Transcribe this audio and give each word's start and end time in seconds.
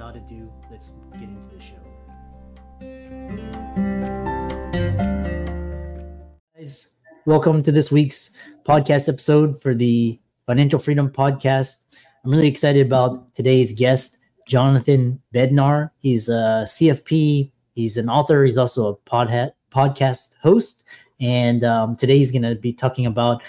Without 0.00 0.16
ado, 0.16 0.50
let's 0.70 0.92
get 1.12 1.24
into 1.24 1.54
the 1.54 1.60
show. 1.60 1.76
Guys, 6.56 6.98
welcome 7.26 7.62
to 7.62 7.70
this 7.70 7.92
week's 7.92 8.34
podcast 8.64 9.10
episode 9.10 9.60
for 9.60 9.74
the 9.74 10.18
Financial 10.46 10.78
Freedom 10.78 11.10
Podcast. 11.10 11.84
I'm 12.24 12.30
really 12.30 12.48
excited 12.48 12.86
about 12.86 13.34
today's 13.34 13.74
guest, 13.74 14.16
Jonathan 14.48 15.20
Bednar. 15.34 15.90
He's 15.98 16.30
a 16.30 16.64
CFP, 16.64 17.52
he's 17.74 17.98
an 17.98 18.08
author, 18.08 18.46
he's 18.46 18.56
also 18.56 18.88
a 18.88 18.96
podha- 18.96 19.52
podcast 19.70 20.34
host. 20.40 20.82
And 21.20 21.62
um, 21.62 21.94
today 21.94 22.16
he's 22.16 22.32
going 22.32 22.44
to 22.44 22.54
be 22.54 22.72
talking 22.72 23.04
about 23.04 23.42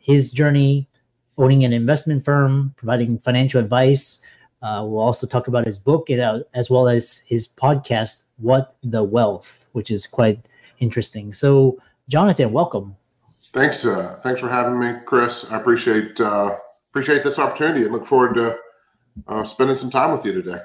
his 0.00 0.30
journey 0.30 0.88
owning 1.36 1.64
an 1.64 1.72
investment 1.72 2.24
firm, 2.24 2.74
providing 2.76 3.18
financial 3.18 3.58
advice. 3.58 4.24
Uh, 4.62 4.84
we'll 4.86 5.00
also 5.00 5.26
talk 5.26 5.48
about 5.48 5.66
his 5.66 5.78
book 5.78 6.10
and, 6.10 6.20
uh, 6.20 6.40
as 6.54 6.70
well 6.70 6.88
as 6.88 7.18
his 7.26 7.46
podcast, 7.46 8.28
What 8.38 8.76
the 8.82 9.04
Wealth, 9.04 9.66
which 9.72 9.90
is 9.90 10.06
quite 10.06 10.40
interesting. 10.78 11.32
So, 11.32 11.78
Jonathan, 12.08 12.52
welcome. 12.52 12.96
Thanks. 13.52 13.84
Uh, 13.84 14.18
thanks 14.22 14.40
for 14.40 14.48
having 14.48 14.78
me, 14.78 14.94
Chris. 15.04 15.50
I 15.50 15.56
appreciate 15.58 16.20
uh, 16.20 16.50
appreciate 16.90 17.24
this 17.24 17.38
opportunity 17.38 17.84
and 17.84 17.92
look 17.92 18.06
forward 18.06 18.34
to 18.34 18.58
uh, 19.28 19.44
spending 19.44 19.76
some 19.76 19.90
time 19.90 20.12
with 20.12 20.24
you 20.24 20.32
today. 20.32 20.58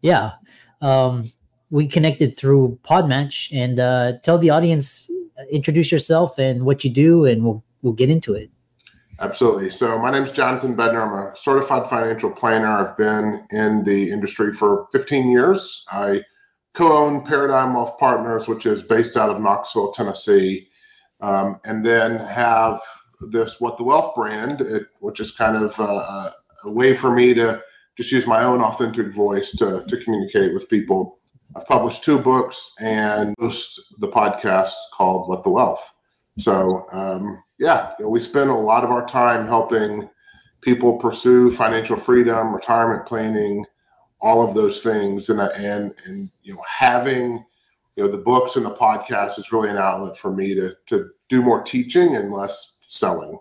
Yeah, 0.00 0.32
um, 0.80 1.32
we 1.70 1.86
connected 1.86 2.36
through 2.36 2.78
Podmatch, 2.82 3.54
and 3.54 3.78
uh, 3.78 4.12
tell 4.22 4.38
the 4.38 4.50
audience 4.50 5.10
introduce 5.50 5.90
yourself 5.90 6.38
and 6.38 6.64
what 6.64 6.84
you 6.84 6.90
do, 6.90 7.24
and 7.24 7.44
we'll 7.44 7.64
we'll 7.82 7.92
get 7.92 8.10
into 8.10 8.34
it. 8.34 8.50
Absolutely. 9.20 9.68
So 9.68 9.98
my 9.98 10.10
name 10.10 10.22
is 10.22 10.32
Jonathan 10.32 10.74
Bednar. 10.74 11.06
I'm 11.06 11.32
a 11.32 11.36
certified 11.36 11.86
financial 11.86 12.32
planner. 12.32 12.66
I've 12.66 12.96
been 12.96 13.46
in 13.50 13.84
the 13.84 14.10
industry 14.10 14.52
for 14.52 14.86
15 14.92 15.30
years. 15.30 15.84
I 15.92 16.22
co-own 16.72 17.26
Paradigm 17.26 17.74
Wealth 17.74 17.98
Partners, 17.98 18.48
which 18.48 18.64
is 18.64 18.82
based 18.82 19.18
out 19.18 19.28
of 19.28 19.40
Knoxville, 19.40 19.92
Tennessee, 19.92 20.68
um, 21.20 21.60
and 21.64 21.84
then 21.84 22.16
have 22.16 22.80
this 23.30 23.60
What 23.60 23.76
the 23.76 23.84
Wealth 23.84 24.14
brand, 24.14 24.62
it, 24.62 24.86
which 25.00 25.20
is 25.20 25.36
kind 25.36 25.56
of 25.56 25.78
a, 25.78 26.30
a 26.64 26.70
way 26.70 26.94
for 26.94 27.14
me 27.14 27.34
to 27.34 27.62
just 27.98 28.12
use 28.12 28.26
my 28.26 28.42
own 28.42 28.62
authentic 28.62 29.14
voice 29.14 29.50
to, 29.52 29.84
to 29.86 29.96
communicate 30.02 30.54
with 30.54 30.70
people 30.70 31.20
I've 31.56 31.66
published 31.66 32.04
two 32.04 32.20
books 32.20 32.72
and 32.80 33.34
host 33.40 33.80
the 33.98 34.08
podcast 34.08 34.72
called 34.94 35.28
What 35.28 35.42
the 35.42 35.50
Wealth. 35.50 35.92
So, 36.38 36.86
um, 36.92 37.42
yeah, 37.60 37.92
you 37.98 38.06
know, 38.06 38.08
we 38.08 38.20
spend 38.20 38.48
a 38.48 38.54
lot 38.54 38.82
of 38.82 38.90
our 38.90 39.06
time 39.06 39.46
helping 39.46 40.08
people 40.62 40.96
pursue 40.96 41.50
financial 41.50 41.94
freedom, 41.96 42.54
retirement 42.54 43.06
planning, 43.06 43.66
all 44.22 44.46
of 44.46 44.54
those 44.54 44.82
things, 44.82 45.28
and 45.28 45.40
and 45.58 45.94
and 46.06 46.30
you 46.42 46.54
know, 46.54 46.62
having 46.66 47.44
you 47.96 48.02
know 48.02 48.10
the 48.10 48.18
books 48.18 48.56
and 48.56 48.64
the 48.64 48.74
podcast 48.74 49.38
is 49.38 49.52
really 49.52 49.68
an 49.68 49.76
outlet 49.76 50.16
for 50.16 50.32
me 50.32 50.54
to 50.54 50.74
to 50.86 51.10
do 51.28 51.42
more 51.42 51.62
teaching 51.62 52.16
and 52.16 52.32
less 52.32 52.78
selling. 52.88 53.38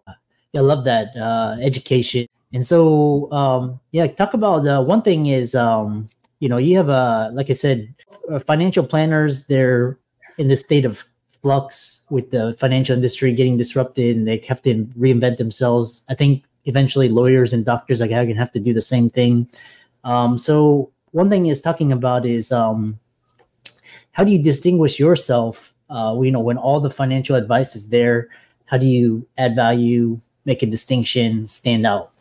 Yeah, 0.52 0.60
I 0.62 0.64
love 0.64 0.84
that 0.84 1.16
uh, 1.16 1.56
education. 1.62 2.28
And 2.52 2.66
so, 2.66 3.32
um, 3.32 3.80
yeah, 3.92 4.08
talk 4.08 4.34
about 4.34 4.68
uh, 4.68 4.84
one 4.84 5.04
thing 5.04 5.28
is, 5.28 5.54
um, 5.54 6.10
you 6.40 6.50
know, 6.50 6.58
you 6.58 6.76
have 6.78 6.90
a, 6.90 7.30
like 7.34 7.50
I 7.50 7.54
said, 7.54 7.94
uh, 8.32 8.40
financial 8.40 8.86
planners, 8.86 9.46
they're 9.46 10.00
in 10.40 10.48
the 10.48 10.58
state 10.58 10.84
of 10.84 11.06
flux 11.42 12.06
with 12.10 12.32
the 12.32 12.56
financial 12.60 12.96
industry 12.96 13.34
getting 13.34 13.58
disrupted 13.58 14.18
and 14.18 14.28
they 14.28 14.38
have 14.48 14.62
to 14.64 14.86
reinvent 14.98 15.38
themselves. 15.38 16.04
I 16.10 16.16
think 16.16 16.44
eventually 16.66 17.10
lawyers 17.10 17.54
and 17.54 17.66
doctors 17.66 18.02
like 18.02 18.12
I 18.12 18.26
can 18.26 18.36
have 18.36 18.52
to 18.54 18.60
do 18.60 18.74
the 18.74 18.82
same 18.82 19.10
thing. 19.10 19.48
Um, 20.04 20.38
so 20.38 20.92
one 21.12 21.30
thing 21.30 21.46
is 21.48 21.62
talking 21.62 21.92
about 21.92 22.26
is 22.26 22.52
um, 22.52 23.00
how 24.12 24.24
do 24.24 24.32
you 24.32 24.42
distinguish 24.42 25.00
yourself? 25.00 25.74
Uh, 25.90 26.18
you 26.22 26.32
know, 26.32 26.40
when 26.40 26.58
all 26.58 26.80
the 26.80 26.90
financial 26.90 27.36
advice 27.36 27.76
is 27.76 27.90
there, 27.90 28.28
how 28.66 28.78
do 28.78 28.86
you 28.86 29.26
add 29.38 29.56
value, 29.56 30.20
make 30.46 30.62
a 30.62 30.68
distinction, 30.68 31.48
stand 31.48 31.86
out? 31.86 32.12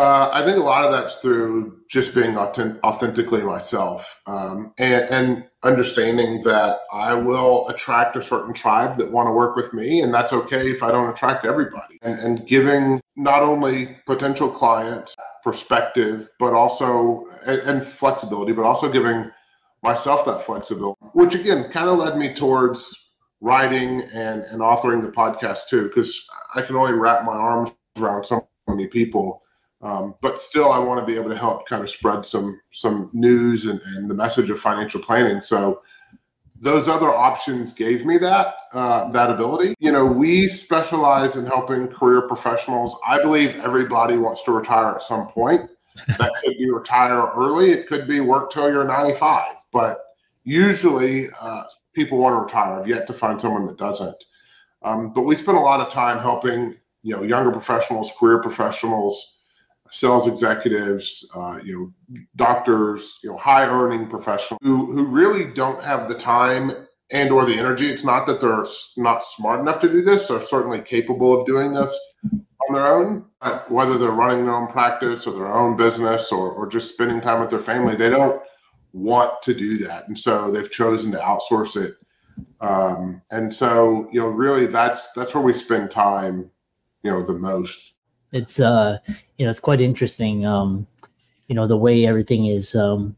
Uh, 0.00 0.30
I 0.32 0.42
think 0.42 0.56
a 0.56 0.60
lot 0.60 0.86
of 0.86 0.92
that's 0.92 1.16
through 1.16 1.78
just 1.86 2.14
being 2.14 2.34
authentic, 2.38 2.82
authentically 2.82 3.42
myself 3.42 4.22
um, 4.26 4.72
and, 4.78 5.10
and, 5.10 5.46
understanding 5.62 6.40
that 6.44 6.78
I 6.90 7.12
will 7.12 7.68
attract 7.68 8.16
a 8.16 8.22
certain 8.22 8.54
tribe 8.54 8.96
that 8.96 9.12
want 9.12 9.26
to 9.26 9.32
work 9.32 9.56
with 9.56 9.74
me, 9.74 10.00
and 10.00 10.14
that's 10.14 10.32
okay 10.32 10.70
if 10.70 10.82
I 10.82 10.90
don't 10.90 11.10
attract 11.10 11.44
everybody. 11.44 11.98
And, 12.00 12.18
and 12.18 12.46
giving 12.46 13.02
not 13.14 13.42
only 13.42 13.98
potential 14.06 14.48
clients 14.48 15.14
perspective, 15.44 16.30
but 16.38 16.54
also 16.54 17.26
and, 17.46 17.60
and 17.60 17.84
flexibility, 17.84 18.52
but 18.52 18.64
also 18.64 18.90
giving 18.90 19.30
myself 19.82 20.24
that 20.24 20.40
flexibility, 20.40 20.98
which 21.12 21.34
again 21.34 21.64
kind 21.64 21.90
of 21.90 21.98
led 21.98 22.16
me 22.16 22.32
towards 22.32 23.18
writing 23.42 24.00
and, 24.14 24.44
and 24.44 24.62
authoring 24.62 25.02
the 25.02 25.12
podcast 25.12 25.68
too, 25.68 25.88
because 25.88 26.26
I 26.54 26.62
can 26.62 26.76
only 26.76 26.94
wrap 26.94 27.26
my 27.26 27.34
arms 27.34 27.76
around 27.98 28.24
so 28.24 28.48
many 28.66 28.86
people 28.86 29.42
um, 29.82 30.14
but 30.20 30.38
still, 30.38 30.70
I 30.70 30.78
want 30.78 31.00
to 31.00 31.06
be 31.06 31.18
able 31.18 31.30
to 31.30 31.36
help 31.36 31.66
kind 31.66 31.82
of 31.82 31.88
spread 31.88 32.26
some 32.26 32.60
some 32.72 33.08
news 33.14 33.64
and, 33.64 33.80
and 33.96 34.10
the 34.10 34.14
message 34.14 34.50
of 34.50 34.60
financial 34.60 35.00
planning. 35.00 35.40
So 35.40 35.80
those 36.60 36.86
other 36.86 37.08
options 37.08 37.72
gave 37.72 38.04
me 38.04 38.18
that 38.18 38.54
uh, 38.74 39.10
that 39.12 39.30
ability. 39.30 39.74
You 39.78 39.92
know, 39.92 40.04
we 40.04 40.48
specialize 40.48 41.36
in 41.36 41.46
helping 41.46 41.88
career 41.88 42.22
professionals. 42.22 42.98
I 43.06 43.22
believe 43.22 43.58
everybody 43.60 44.18
wants 44.18 44.42
to 44.44 44.52
retire 44.52 44.94
at 44.94 45.02
some 45.02 45.26
point. 45.28 45.70
that 46.06 46.32
could 46.44 46.58
be 46.58 46.70
retire 46.70 47.30
early. 47.34 47.70
It 47.70 47.86
could 47.86 48.06
be 48.06 48.20
work 48.20 48.50
till 48.50 48.70
you're 48.70 48.84
95. 48.84 49.42
But 49.72 49.98
usually, 50.44 51.26
uh, 51.40 51.62
people 51.94 52.18
want 52.18 52.34
to 52.36 52.40
retire. 52.44 52.78
I've 52.78 52.86
yet 52.86 53.06
to 53.06 53.14
find 53.14 53.40
someone 53.40 53.64
that 53.64 53.78
doesn't. 53.78 54.16
Um, 54.82 55.12
but 55.12 55.22
we 55.22 55.36
spend 55.36 55.56
a 55.56 55.62
lot 55.62 55.80
of 55.80 55.90
time 55.90 56.18
helping 56.18 56.74
you 57.02 57.16
know 57.16 57.22
younger 57.22 57.50
professionals, 57.50 58.12
career 58.18 58.42
professionals 58.42 59.38
sales 59.92 60.26
executives, 60.26 61.30
uh, 61.34 61.58
you 61.64 61.74
know, 61.78 62.20
doctors, 62.36 63.18
you 63.22 63.30
know, 63.30 63.36
high 63.36 63.66
earning 63.66 64.06
professionals 64.06 64.58
who, 64.62 64.92
who 64.92 65.04
really 65.06 65.52
don't 65.52 65.82
have 65.82 66.08
the 66.08 66.14
time 66.14 66.70
and 67.12 67.30
or 67.30 67.44
the 67.44 67.58
energy. 67.58 67.86
It's 67.86 68.04
not 68.04 68.26
that 68.26 68.40
they're 68.40 68.64
not 68.96 69.24
smart 69.24 69.60
enough 69.60 69.80
to 69.80 69.88
do 69.88 70.02
this. 70.02 70.28
They're 70.28 70.40
certainly 70.40 70.80
capable 70.80 71.38
of 71.38 71.46
doing 71.46 71.72
this 71.72 71.98
on 72.68 72.74
their 72.74 72.86
own. 72.86 73.24
But 73.40 73.70
whether 73.70 73.98
they're 73.98 74.10
running 74.10 74.44
their 74.44 74.54
own 74.54 74.68
practice 74.68 75.26
or 75.26 75.32
their 75.32 75.52
own 75.52 75.76
business 75.76 76.30
or, 76.30 76.50
or 76.50 76.68
just 76.68 76.92
spending 76.92 77.20
time 77.20 77.40
with 77.40 77.50
their 77.50 77.58
family, 77.58 77.96
they 77.96 78.10
don't 78.10 78.40
want 78.92 79.42
to 79.42 79.54
do 79.54 79.78
that. 79.78 80.06
And 80.06 80.16
so 80.16 80.50
they've 80.50 80.70
chosen 80.70 81.10
to 81.12 81.18
outsource 81.18 81.76
it. 81.82 81.96
Um, 82.60 83.22
and 83.30 83.52
so, 83.52 84.08
you 84.12 84.20
know, 84.20 84.28
really 84.28 84.66
that's, 84.66 85.12
that's 85.12 85.34
where 85.34 85.42
we 85.42 85.52
spend 85.52 85.90
time, 85.90 86.50
you 87.02 87.10
know, 87.10 87.22
the 87.22 87.34
most 87.34 87.94
it's 88.32 88.60
uh 88.60 88.98
you 89.38 89.44
know 89.44 89.50
it's 89.50 89.60
quite 89.60 89.80
interesting 89.80 90.46
um 90.46 90.86
you 91.46 91.54
know 91.54 91.66
the 91.66 91.76
way 91.76 92.06
everything 92.06 92.46
is 92.46 92.74
um 92.74 93.16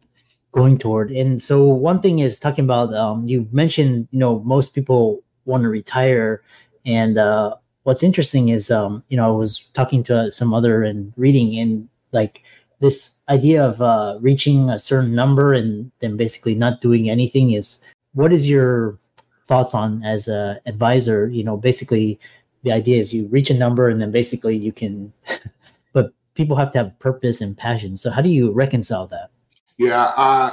going 0.53 0.77
toward. 0.77 1.11
And 1.11 1.43
so 1.43 1.65
one 1.65 2.01
thing 2.03 2.19
is 2.19 2.39
talking 2.39 2.65
about 2.65 2.95
um 2.95 3.27
you 3.27 3.49
mentioned 3.53 4.09
you 4.11 4.19
know 4.19 4.41
most 4.41 4.75
people 4.75 5.23
want 5.45 5.63
to 5.65 5.69
retire. 5.69 6.43
And 6.85 7.19
uh 7.19 7.57
what's 7.85 8.03
interesting 8.03 8.49
is 8.49 8.71
um 8.71 9.03
you 9.09 9.17
know 9.17 9.27
i 9.27 9.37
was 9.37 9.69
talking 9.73 10.03
to 10.05 10.31
some 10.31 10.55
other 10.55 10.83
and 10.83 11.13
reading 11.17 11.59
and 11.59 11.89
like 12.13 12.43
this 12.81 13.21
idea 13.29 13.65
of 13.65 13.81
uh 13.81 14.19
reaching 14.21 14.71
a 14.71 14.79
certain 14.79 15.15
number 15.15 15.53
and 15.53 15.91
then 16.01 16.17
basically 16.17 16.55
not 16.55 16.81
doing 16.81 17.09
anything 17.11 17.53
is 17.53 17.87
what 18.15 18.33
is 18.33 18.49
your 18.49 18.99
thoughts 19.47 19.75
on 19.75 20.03
as 20.05 20.29
a 20.29 20.61
advisor 20.67 21.29
you 21.29 21.43
know 21.43 21.57
basically 21.57 22.19
the 22.63 22.73
idea 22.73 22.99
is 22.99 23.13
you 23.13 23.29
reach 23.29 23.51
a 23.51 23.55
number 23.55 23.89
and 23.89 24.01
then 24.01 24.11
basically 24.11 24.57
you 24.57 24.73
can 24.73 25.13
but 25.93 26.13
people 26.35 26.57
have 26.57 26.73
to 26.73 26.79
have 26.79 26.99
purpose 26.99 27.41
and 27.41 27.57
passion. 27.57 27.97
So 27.97 28.11
how 28.11 28.21
do 28.21 28.29
you 28.29 28.53
reconcile 28.53 29.07
that? 29.09 29.31
Yeah 29.79 30.13
uh, 30.17 30.51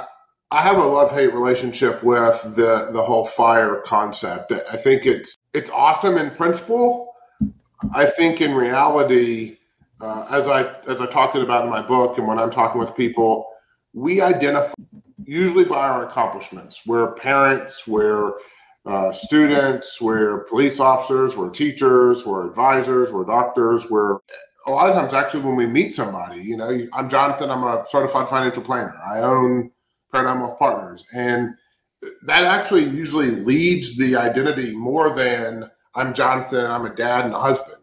i 0.50 0.62
have 0.62 0.76
a 0.76 0.84
love-hate 0.84 1.32
relationship 1.32 2.02
with 2.02 2.42
the 2.56 2.90
the 2.92 3.02
whole 3.02 3.24
fire 3.24 3.82
concept. 3.86 4.52
I 4.52 4.76
think 4.76 5.06
it's 5.06 5.36
it's 5.54 5.70
awesome 5.70 6.16
in 6.16 6.30
principle. 6.30 7.14
I 7.94 8.04
think 8.04 8.40
in 8.40 8.54
reality 8.54 9.56
uh, 10.00 10.26
as 10.30 10.48
i 10.48 10.72
as 10.88 11.00
i 11.00 11.06
talked 11.06 11.36
about 11.36 11.64
in 11.64 11.70
my 11.70 11.82
book 11.82 12.18
and 12.18 12.26
when 12.26 12.38
i'm 12.38 12.50
talking 12.50 12.80
with 12.80 12.96
people 12.96 13.46
we 13.92 14.20
identify 14.20 14.72
usually 15.30 15.64
by 15.64 15.88
our 15.88 16.06
accomplishments. 16.06 16.86
We're 16.86 17.12
parents, 17.12 17.86
we're 17.86 18.32
uh, 18.86 19.12
students, 19.12 20.00
we're 20.00 20.44
police 20.44 20.80
officers, 20.80 21.36
we're 21.36 21.50
teachers, 21.50 22.26
we're 22.26 22.46
advisors, 22.46 23.12
we're 23.12 23.24
doctors, 23.24 23.90
we're 23.90 24.18
a 24.66 24.70
lot 24.70 24.88
of 24.88 24.94
times 24.94 25.14
actually 25.14 25.42
when 25.42 25.56
we 25.56 25.66
meet 25.66 25.92
somebody, 25.92 26.40
you 26.40 26.56
know, 26.56 26.86
I'm 26.92 27.08
Jonathan, 27.08 27.50
I'm 27.50 27.64
a 27.64 27.84
certified 27.88 28.28
financial 28.28 28.62
planner. 28.62 28.96
I 29.06 29.20
own 29.20 29.70
Paradigm 30.12 30.40
Wealth 30.40 30.58
Partners. 30.58 31.04
And 31.14 31.54
that 32.26 32.44
actually 32.44 32.84
usually 32.84 33.30
leads 33.30 33.96
the 33.96 34.16
identity 34.16 34.74
more 34.74 35.14
than 35.14 35.70
I'm 35.94 36.14
Jonathan, 36.14 36.70
I'm 36.70 36.86
a 36.86 36.94
dad 36.94 37.24
and 37.24 37.34
a 37.34 37.38
husband. 37.38 37.76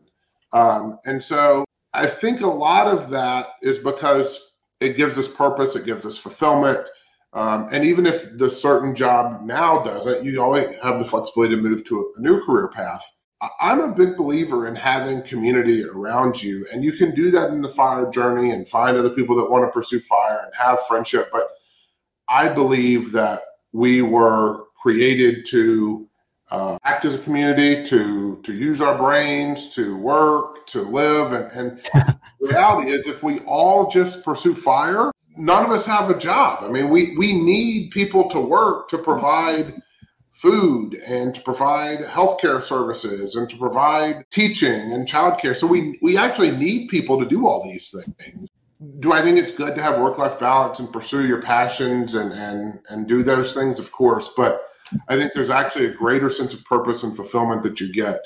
Um, 0.54 0.98
and 1.06 1.22
so 1.22 1.66
I 1.94 2.06
think 2.06 2.42
a 2.42 2.48
lot 2.48 2.88
of 2.88 3.10
that 3.12 3.48
is 3.62 3.80
because 3.80 4.54
it 4.80 4.98
gives 4.98 5.18
us 5.18 5.28
purpose, 5.28 5.76
it 5.76 5.86
gives 5.86 6.06
us 6.06 6.18
fulfillment. 6.18 6.80
Um, 7.34 7.68
and 7.72 7.84
even 7.84 8.06
if 8.06 8.38
the 8.38 8.50
certain 8.50 8.96
job 8.96 9.42
now 9.44 9.84
doesn't, 9.84 10.24
you 10.24 10.42
always 10.42 10.82
have 10.82 11.00
the 11.00 11.06
flexibility 11.06 11.56
to 11.56 11.62
move 11.62 11.86
to 11.86 12.14
a 12.18 12.22
new 12.22 12.44
career 12.44 12.70
path. 12.70 13.06
I'm 13.62 13.80
a 13.82 13.94
big 13.94 14.18
believer 14.18 14.68
in 14.68 14.76
having 14.76 15.22
community 15.22 15.84
around 15.84 16.42
you, 16.42 16.66
and 16.74 16.84
you 16.84 16.92
can 16.94 17.14
do 17.14 17.30
that 17.32 17.52
in 17.52 17.62
the 17.62 17.70
fire 17.70 18.10
journey 18.10 18.50
and 18.50 18.68
find 18.68 18.98
other 18.98 19.12
people 19.12 19.36
that 19.36 19.52
want 19.52 19.64
to 19.66 19.72
pursue 19.72 20.00
fire 20.00 20.42
and 20.44 20.54
have 20.56 20.82
friendship. 20.88 21.30
But 21.32 21.48
I 22.28 22.50
believe 22.50 23.12
that 23.12 23.42
we 23.74 24.02
were 24.02 24.64
created 24.76 25.46
to 25.48 26.10
uh, 26.50 26.78
act 26.84 27.06
as 27.06 27.14
a 27.14 27.20
community, 27.20 27.84
to 27.84 28.42
to 28.42 28.54
use 28.54 28.82
our 28.82 28.98
brains, 28.98 29.76
to 29.76 29.98
work, 29.98 30.66
to 30.68 30.82
live, 30.82 31.34
and, 31.34 31.80
and 31.94 32.18
reality 32.40 32.90
is 32.90 33.06
if 33.06 33.22
we 33.22 33.40
all 33.40 33.88
just 33.90 34.24
pursue 34.24 34.54
fire, 34.54 35.12
none 35.38 35.64
of 35.64 35.72
us 35.72 35.86
have 35.86 36.10
a 36.10 36.18
job. 36.18 36.64
I 36.64 36.70
mean, 36.70 36.90
we 36.90 37.16
we 37.18 37.34
need 37.34 37.92
people 37.92 38.30
to 38.30 38.40
work 38.40 38.90
to 38.90 38.98
provide 38.98 39.82
food 40.32 40.96
and 41.08 41.34
to 41.34 41.42
provide 41.42 42.00
healthcare 42.00 42.62
services 42.62 43.36
and 43.36 43.50
to 43.50 43.58
provide 43.58 44.24
teaching 44.30 44.92
and 44.94 45.08
childcare. 45.08 45.56
So 45.56 45.66
we 45.68 45.98
we 46.02 46.18
actually 46.18 46.52
need 46.52 46.90
people 46.90 47.20
to 47.20 47.26
do 47.26 47.48
all 47.48 47.64
these 47.64 47.96
things. 48.20 48.50
Do 49.00 49.12
I 49.12 49.22
think 49.22 49.40
it's 49.40 49.52
good 49.52 49.76
to 49.76 49.82
have 49.82 50.00
work 50.00 50.20
life 50.20 50.40
balance 50.40 50.80
and 50.80 50.94
pursue 50.94 51.26
your 51.26 51.42
passions 51.42 52.14
and 52.14 52.32
and 52.34 52.80
and 52.90 53.08
do 53.08 53.24
those 53.24 53.54
things? 53.54 53.80
Of 53.80 53.92
course, 53.92 54.30
but 54.38 54.62
I 55.10 55.18
think 55.18 55.34
there's 55.34 55.50
actually 55.50 55.88
a 55.88 55.92
greater 55.92 56.30
sense 56.30 56.54
of 56.54 56.64
purpose 56.66 57.04
and 57.04 57.16
fulfillment 57.16 57.64
that 57.64 57.80
you 57.80 57.92
get 57.92 58.20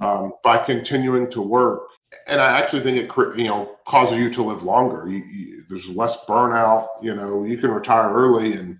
um, 0.00 0.32
by 0.42 0.58
continuing 0.58 1.30
to 1.30 1.40
work. 1.40 1.88
And 2.28 2.40
I 2.40 2.58
actually 2.58 2.80
think 2.80 2.98
it, 2.98 3.38
you 3.38 3.48
know, 3.48 3.76
causes 3.86 4.18
you 4.18 4.30
to 4.30 4.42
live 4.42 4.62
longer. 4.62 5.08
You, 5.08 5.24
you, 5.24 5.62
there's 5.68 5.88
less 5.94 6.24
burnout. 6.26 6.86
You 7.02 7.14
know, 7.14 7.44
you 7.44 7.56
can 7.58 7.70
retire 7.70 8.12
early 8.12 8.52
and 8.52 8.78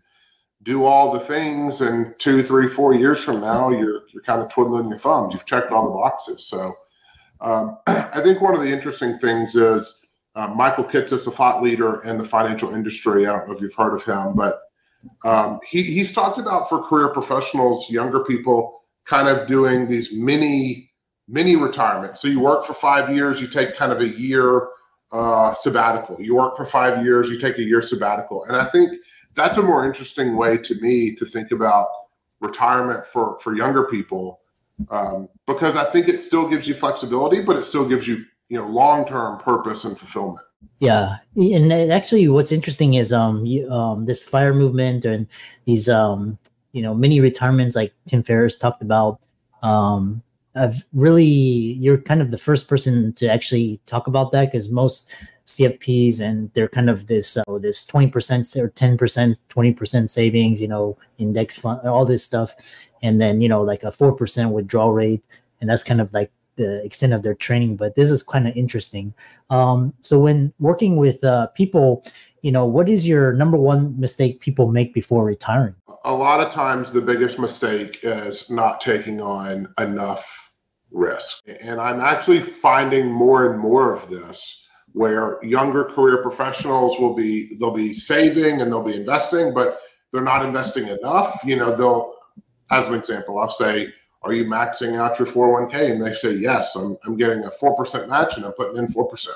do 0.66 0.84
all 0.84 1.12
the 1.12 1.20
things, 1.20 1.80
and 1.80 2.12
two, 2.18 2.42
three, 2.42 2.66
four 2.66 2.92
years 2.92 3.22
from 3.24 3.40
now, 3.40 3.70
you're 3.70 4.02
you're 4.12 4.22
kind 4.22 4.42
of 4.42 4.50
twiddling 4.50 4.88
your 4.88 4.98
thumbs. 4.98 5.32
You've 5.32 5.46
checked 5.46 5.70
all 5.70 5.86
the 5.86 5.94
boxes. 5.94 6.44
So, 6.44 6.72
um, 7.40 7.78
I 7.86 8.20
think 8.20 8.42
one 8.42 8.54
of 8.54 8.60
the 8.60 8.72
interesting 8.72 9.16
things 9.18 9.54
is 9.54 10.04
uh, 10.34 10.48
Michael 10.48 10.84
Kitces, 10.84 11.26
a 11.28 11.30
thought 11.30 11.62
leader 11.62 12.02
in 12.02 12.18
the 12.18 12.24
financial 12.24 12.74
industry. 12.74 13.26
I 13.26 13.32
don't 13.32 13.48
know 13.48 13.54
if 13.54 13.60
you've 13.60 13.74
heard 13.74 13.94
of 13.94 14.04
him, 14.04 14.34
but 14.34 14.60
um, 15.24 15.60
he, 15.68 15.82
he's 15.82 16.12
talked 16.12 16.38
about 16.38 16.68
for 16.68 16.82
career 16.82 17.12
professionals, 17.12 17.88
younger 17.88 18.24
people, 18.24 18.82
kind 19.04 19.28
of 19.28 19.46
doing 19.46 19.86
these 19.86 20.16
mini 20.16 20.90
mini 21.28 21.56
retirement. 21.56 22.18
So 22.18 22.28
you 22.28 22.40
work 22.40 22.64
for 22.64 22.74
five 22.74 23.14
years, 23.14 23.40
you 23.40 23.48
take 23.48 23.76
kind 23.76 23.92
of 23.92 24.00
a 24.00 24.08
year 24.08 24.68
uh, 25.12 25.54
sabbatical. 25.54 26.16
You 26.20 26.36
work 26.36 26.56
for 26.56 26.64
five 26.64 27.04
years, 27.04 27.30
you 27.30 27.38
take 27.38 27.58
a 27.58 27.62
year 27.62 27.80
sabbatical, 27.80 28.44
and 28.44 28.56
I 28.56 28.64
think 28.64 28.92
that's 29.34 29.58
a 29.58 29.62
more 29.62 29.84
interesting 29.84 30.36
way 30.36 30.56
to 30.58 30.74
me 30.80 31.14
to 31.16 31.24
think 31.24 31.50
about 31.50 31.88
retirement 32.40 33.06
for 33.06 33.38
for 33.40 33.54
younger 33.54 33.84
people 33.84 34.40
um, 34.90 35.28
because 35.46 35.76
I 35.76 35.84
think 35.84 36.08
it 36.08 36.20
still 36.20 36.48
gives 36.48 36.68
you 36.68 36.74
flexibility, 36.74 37.42
but 37.42 37.56
it 37.56 37.64
still 37.64 37.88
gives 37.88 38.06
you 38.06 38.24
you 38.48 38.58
know 38.58 38.66
long 38.66 39.04
term 39.06 39.38
purpose 39.38 39.84
and 39.84 39.98
fulfillment. 39.98 40.44
Yeah, 40.78 41.16
and 41.36 41.72
actually, 41.72 42.28
what's 42.28 42.52
interesting 42.52 42.94
is 42.94 43.12
um, 43.12 43.46
you, 43.46 43.70
um, 43.70 44.06
this 44.06 44.24
fire 44.24 44.52
movement 44.52 45.04
and 45.04 45.26
these 45.64 45.88
um, 45.88 46.38
you 46.76 46.82
know, 46.82 46.94
mini 46.94 47.20
retirements 47.20 47.74
like 47.74 47.94
Tim 48.06 48.22
Ferriss 48.22 48.58
talked 48.58 48.82
about. 48.82 49.20
Um, 49.62 50.22
I've 50.56 50.84
really, 50.92 51.24
you're 51.24 51.98
kind 51.98 52.22
of 52.22 52.30
the 52.30 52.38
first 52.38 52.68
person 52.68 53.12
to 53.14 53.30
actually 53.30 53.80
talk 53.86 54.06
about 54.06 54.32
that 54.32 54.46
because 54.46 54.70
most 54.70 55.14
CFPs 55.46 56.20
and 56.20 56.50
they're 56.54 56.68
kind 56.68 56.90
of 56.90 57.06
this 57.06 57.36
uh, 57.36 57.58
this 57.58 57.84
twenty 57.84 58.08
percent 58.08 58.46
or 58.56 58.68
ten 58.70 58.96
percent, 58.96 59.38
twenty 59.48 59.72
percent 59.72 60.10
savings, 60.10 60.60
you 60.60 60.68
know, 60.68 60.98
index 61.18 61.58
fund, 61.58 61.86
all 61.86 62.04
this 62.04 62.24
stuff, 62.24 62.54
and 63.02 63.20
then 63.20 63.40
you 63.40 63.48
know 63.48 63.62
like 63.62 63.84
a 63.84 63.92
four 63.92 64.12
percent 64.12 64.50
withdrawal 64.50 64.92
rate, 64.92 65.22
and 65.60 65.70
that's 65.70 65.84
kind 65.84 66.00
of 66.00 66.12
like 66.12 66.32
the 66.56 66.84
extent 66.84 67.12
of 67.12 67.22
their 67.22 67.34
training, 67.34 67.76
but 67.76 67.94
this 67.94 68.10
is 68.10 68.22
kind 68.22 68.48
of 68.48 68.56
interesting. 68.56 69.14
Um, 69.50 69.94
so 70.02 70.18
when 70.18 70.52
working 70.58 70.96
with 70.96 71.22
uh, 71.22 71.48
people, 71.48 72.04
you 72.42 72.50
know, 72.50 72.64
what 72.64 72.88
is 72.88 73.06
your 73.06 73.32
number 73.32 73.56
one 73.56 73.98
mistake 74.00 74.40
people 74.40 74.68
make 74.68 74.92
before 74.92 75.24
retiring? 75.24 75.74
A 76.04 76.14
lot 76.14 76.40
of 76.40 76.52
times, 76.52 76.92
the 76.92 77.00
biggest 77.00 77.38
mistake 77.38 78.00
is 78.02 78.50
not 78.50 78.80
taking 78.80 79.20
on 79.20 79.72
enough 79.78 80.45
risk, 80.90 81.44
and 81.62 81.80
I'm 81.80 82.00
actually 82.00 82.40
finding 82.40 83.10
more 83.10 83.50
and 83.50 83.60
more 83.60 83.92
of 83.92 84.08
this 84.08 84.66
where 84.92 85.38
younger 85.44 85.84
career 85.84 86.22
professionals 86.22 86.98
will 86.98 87.14
be 87.14 87.54
they'll 87.60 87.70
be 87.70 87.92
saving 87.92 88.62
and 88.62 88.72
they'll 88.72 88.82
be 88.82 88.96
investing, 88.96 89.52
but 89.52 89.78
they're 90.10 90.22
not 90.22 90.44
investing 90.44 90.88
enough. 90.88 91.38
You 91.44 91.56
know, 91.56 91.76
they'll 91.76 92.14
as 92.70 92.88
an 92.88 92.94
example, 92.94 93.38
I'll 93.38 93.48
say 93.48 93.92
are 94.22 94.32
you 94.32 94.44
maxing 94.44 94.98
out 94.98 95.18
your 95.18 95.28
401k? 95.28 95.92
And 95.92 96.02
they 96.02 96.12
say, 96.12 96.32
yes, 96.34 96.74
I'm, 96.74 96.96
I'm 97.04 97.16
getting 97.16 97.44
a 97.44 97.50
4% 97.50 98.08
match 98.08 98.36
and 98.36 98.44
I'm 98.44 98.52
putting 98.52 98.76
in 98.76 98.88
4%. 98.88 99.28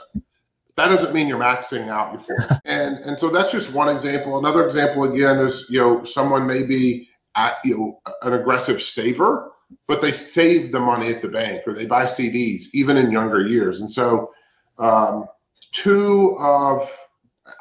That 0.77 0.89
doesn't 0.89 1.15
mean 1.15 1.29
you're 1.29 1.39
maxing 1.39 1.89
out 1.89 2.13
your 2.13 2.21
4 2.21 2.61
and 2.65 2.97
and 3.05 3.19
so 3.19 3.29
that's 3.29 3.53
just 3.53 3.75
one 3.75 3.95
example. 3.95 4.39
Another 4.39 4.65
example 4.65 5.05
again 5.05 5.39
is, 5.39 5.69
you 5.71 5.79
know, 5.79 6.05
someone 6.05 6.47
may 6.47 6.63
be 6.67 7.09
at, 7.37 7.55
you 7.65 7.77
know, 7.77 8.01
an 8.23 8.33
aggressive 8.33 8.81
saver, 8.81 9.53
but 9.87 10.03
they 10.03 10.13
save 10.13 10.73
the 10.73 10.81
money 10.81 11.09
at 11.09 11.23
the 11.23 11.29
bank 11.29 11.63
or 11.67 11.73
they 11.73 11.87
buy 11.87 12.05
CDs 12.05 12.65
even 12.75 12.97
in 12.97 13.11
younger 13.11 13.47
years. 13.47 13.81
And 13.81 13.91
so 13.91 14.31
um, 14.79 15.27
two 15.73 16.37
of 16.39 16.83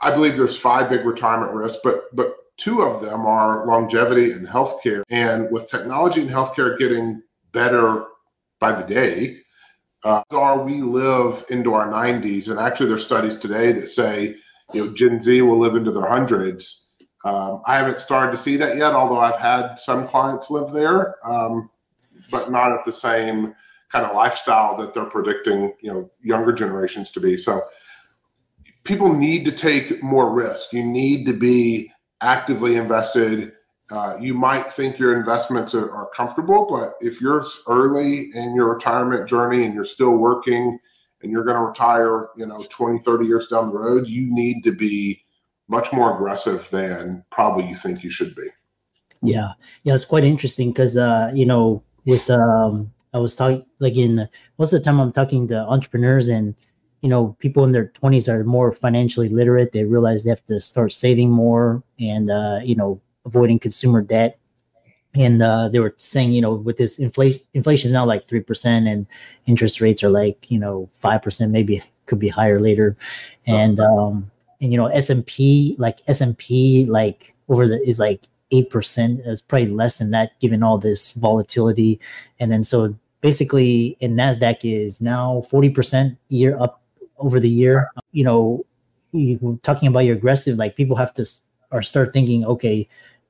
I 0.01 0.11
believe 0.11 0.37
there's 0.37 0.57
five 0.57 0.89
big 0.89 1.05
retirement 1.05 1.53
risks, 1.53 1.81
but 1.83 2.03
but 2.15 2.35
Two 2.59 2.81
of 2.81 2.99
them 2.99 3.25
are 3.25 3.65
longevity 3.65 4.33
and 4.33 4.45
healthcare. 4.45 5.03
And 5.09 5.49
with 5.49 5.71
technology 5.71 6.19
and 6.19 6.29
healthcare 6.29 6.77
getting 6.77 7.23
better 7.53 8.03
by 8.59 8.73
the 8.73 8.85
day, 8.85 9.37
uh, 10.03 10.23
are 10.31 10.61
we 10.65 10.81
live 10.81 11.45
into 11.49 11.73
our 11.73 11.87
90s. 11.87 12.49
And 12.49 12.59
actually, 12.59 12.87
there's 12.87 13.05
studies 13.05 13.37
today 13.37 13.71
that 13.71 13.87
say, 13.87 14.35
you 14.73 14.85
know, 14.85 14.93
Gen 14.93 15.21
Z 15.21 15.41
will 15.41 15.57
live 15.57 15.75
into 15.75 15.91
their 15.91 16.07
hundreds. 16.07 16.93
Um, 17.23 17.61
I 17.65 17.77
haven't 17.77 18.01
started 18.01 18.31
to 18.31 18.37
see 18.37 18.57
that 18.57 18.75
yet, 18.75 18.93
although 18.93 19.19
I've 19.19 19.39
had 19.39 19.75
some 19.75 20.05
clients 20.05 20.51
live 20.51 20.73
there, 20.73 21.15
um, 21.25 21.69
but 22.31 22.51
not 22.51 22.71
at 22.71 22.83
the 22.86 22.93
same 22.93 23.55
kind 23.91 24.05
of 24.05 24.15
lifestyle 24.15 24.75
that 24.77 24.93
they're 24.93 25.05
predicting, 25.05 25.74
you 25.81 25.91
know, 25.91 26.09
younger 26.21 26.53
generations 26.53 27.12
to 27.12 27.19
be. 27.19 27.38
So 27.38 27.62
people 28.83 29.13
need 29.13 29.45
to 29.45 29.51
take 29.51 30.03
more 30.03 30.31
risk. 30.31 30.74
You 30.74 30.83
need 30.83 31.25
to 31.25 31.33
be 31.33 31.91
actively 32.21 32.75
invested, 32.75 33.53
uh, 33.91 34.15
you 34.19 34.33
might 34.33 34.69
think 34.69 35.00
your 35.00 35.17
investments 35.17 35.74
are, 35.74 35.91
are, 35.91 36.09
comfortable, 36.09 36.67
but 36.69 36.93
if 37.01 37.19
you're 37.21 37.43
early 37.67 38.29
in 38.36 38.53
your 38.53 38.71
retirement 38.71 39.27
journey 39.27 39.65
and 39.65 39.74
you're 39.74 39.83
still 39.83 40.17
working 40.17 40.77
and 41.24 41.31
you're 41.31 41.43
going 41.43 41.57
to 41.57 41.63
retire, 41.63 42.29
you 42.38 42.45
know, 42.45 42.63
20, 42.69 43.00
30 43.00 43.25
years 43.25 43.48
down 43.48 43.69
the 43.69 43.77
road, 43.77 44.05
you 44.05 44.31
need 44.31 44.63
to 44.63 44.71
be 44.71 45.24
much 45.67 45.91
more 45.91 46.13
aggressive 46.13 46.69
than 46.69 47.24
probably 47.31 47.67
you 47.67 47.75
think 47.75 48.03
you 48.03 48.12
should 48.12 48.36
be. 48.36 48.48
Yeah. 49.21 49.53
Yeah. 49.83 49.95
It's 49.95 50.05
quite 50.05 50.24
interesting 50.24 50.69
because, 50.69 50.95
uh, 50.95 51.31
you 51.33 51.45
know, 51.45 51.83
with, 52.09 52.29
um, 52.29 52.91
I 53.13 53.19
was 53.19 53.35
talking 53.35 53.65
like 53.79 53.95
in 53.97 54.27
most 54.57 54.73
of 54.73 54.81
the 54.81 54.85
time 54.85 54.99
I'm 54.99 55.11
talking 55.11 55.47
to 55.49 55.57
entrepreneurs 55.67 56.27
and 56.27 56.55
you 57.01 57.09
know 57.09 57.35
people 57.39 57.63
in 57.63 57.71
their 57.71 57.87
20s 57.87 58.27
are 58.27 58.43
more 58.43 58.71
financially 58.71 59.29
literate. 59.29 59.71
They 59.71 59.83
realize 59.85 60.23
they 60.23 60.29
have 60.29 60.45
to 60.47 60.59
start 60.59 60.91
saving 60.91 61.31
more 61.31 61.83
and 61.99 62.29
uh, 62.29 62.59
you 62.63 62.75
know 62.75 63.01
avoiding 63.25 63.59
consumer 63.59 64.01
debt. 64.01 64.37
And 65.15 65.41
uh, 65.41 65.69
they 65.69 65.79
were 65.79 65.95
saying 65.97 66.33
you 66.33 66.41
know 66.41 66.53
with 66.53 66.77
this 66.77 66.99
inflation 66.99 67.41
inflation 67.53 67.89
is 67.89 67.93
now 67.93 68.05
like 68.05 68.27
3% 68.27 68.87
and 68.87 69.07
interest 69.47 69.81
rates 69.81 70.03
are 70.03 70.09
like 70.09 70.51
you 70.51 70.59
know 70.59 70.89
5% 71.01 71.51
maybe 71.51 71.81
could 72.05 72.19
be 72.19 72.29
higher 72.29 72.59
later. 72.59 72.95
And 73.47 73.79
um 73.79 74.31
and 74.61 74.71
you 74.71 74.77
know 74.77 74.87
s&p 74.87 75.75
like 75.79 75.99
s&p 76.07 76.85
like 76.85 77.33
over 77.47 77.67
the 77.67 77.81
is 77.87 77.99
like 77.99 78.21
8% 78.51 79.27
is 79.27 79.41
probably 79.41 79.67
less 79.67 79.97
than 79.97 80.11
that 80.11 80.39
given 80.39 80.63
all 80.63 80.77
this 80.77 81.13
volatility 81.13 81.99
and 82.39 82.51
then 82.51 82.63
so 82.63 82.95
basically 83.21 83.97
in 83.99 84.15
nasdaq 84.15 84.59
is 84.63 85.01
now 85.01 85.43
40% 85.51 86.17
year 86.29 86.57
up 86.59 86.79
over 87.19 87.39
the 87.39 87.49
year. 87.49 87.91
You 88.11 88.23
know, 88.23 88.65
you 89.11 89.59
talking 89.63 89.87
about 89.87 89.99
your 89.99 90.15
aggressive, 90.15 90.57
like 90.57 90.75
people 90.75 90.95
have 90.95 91.13
to 91.13 91.25
or 91.71 91.81
start 91.81 92.13
thinking, 92.13 92.45
okay, 92.45 92.87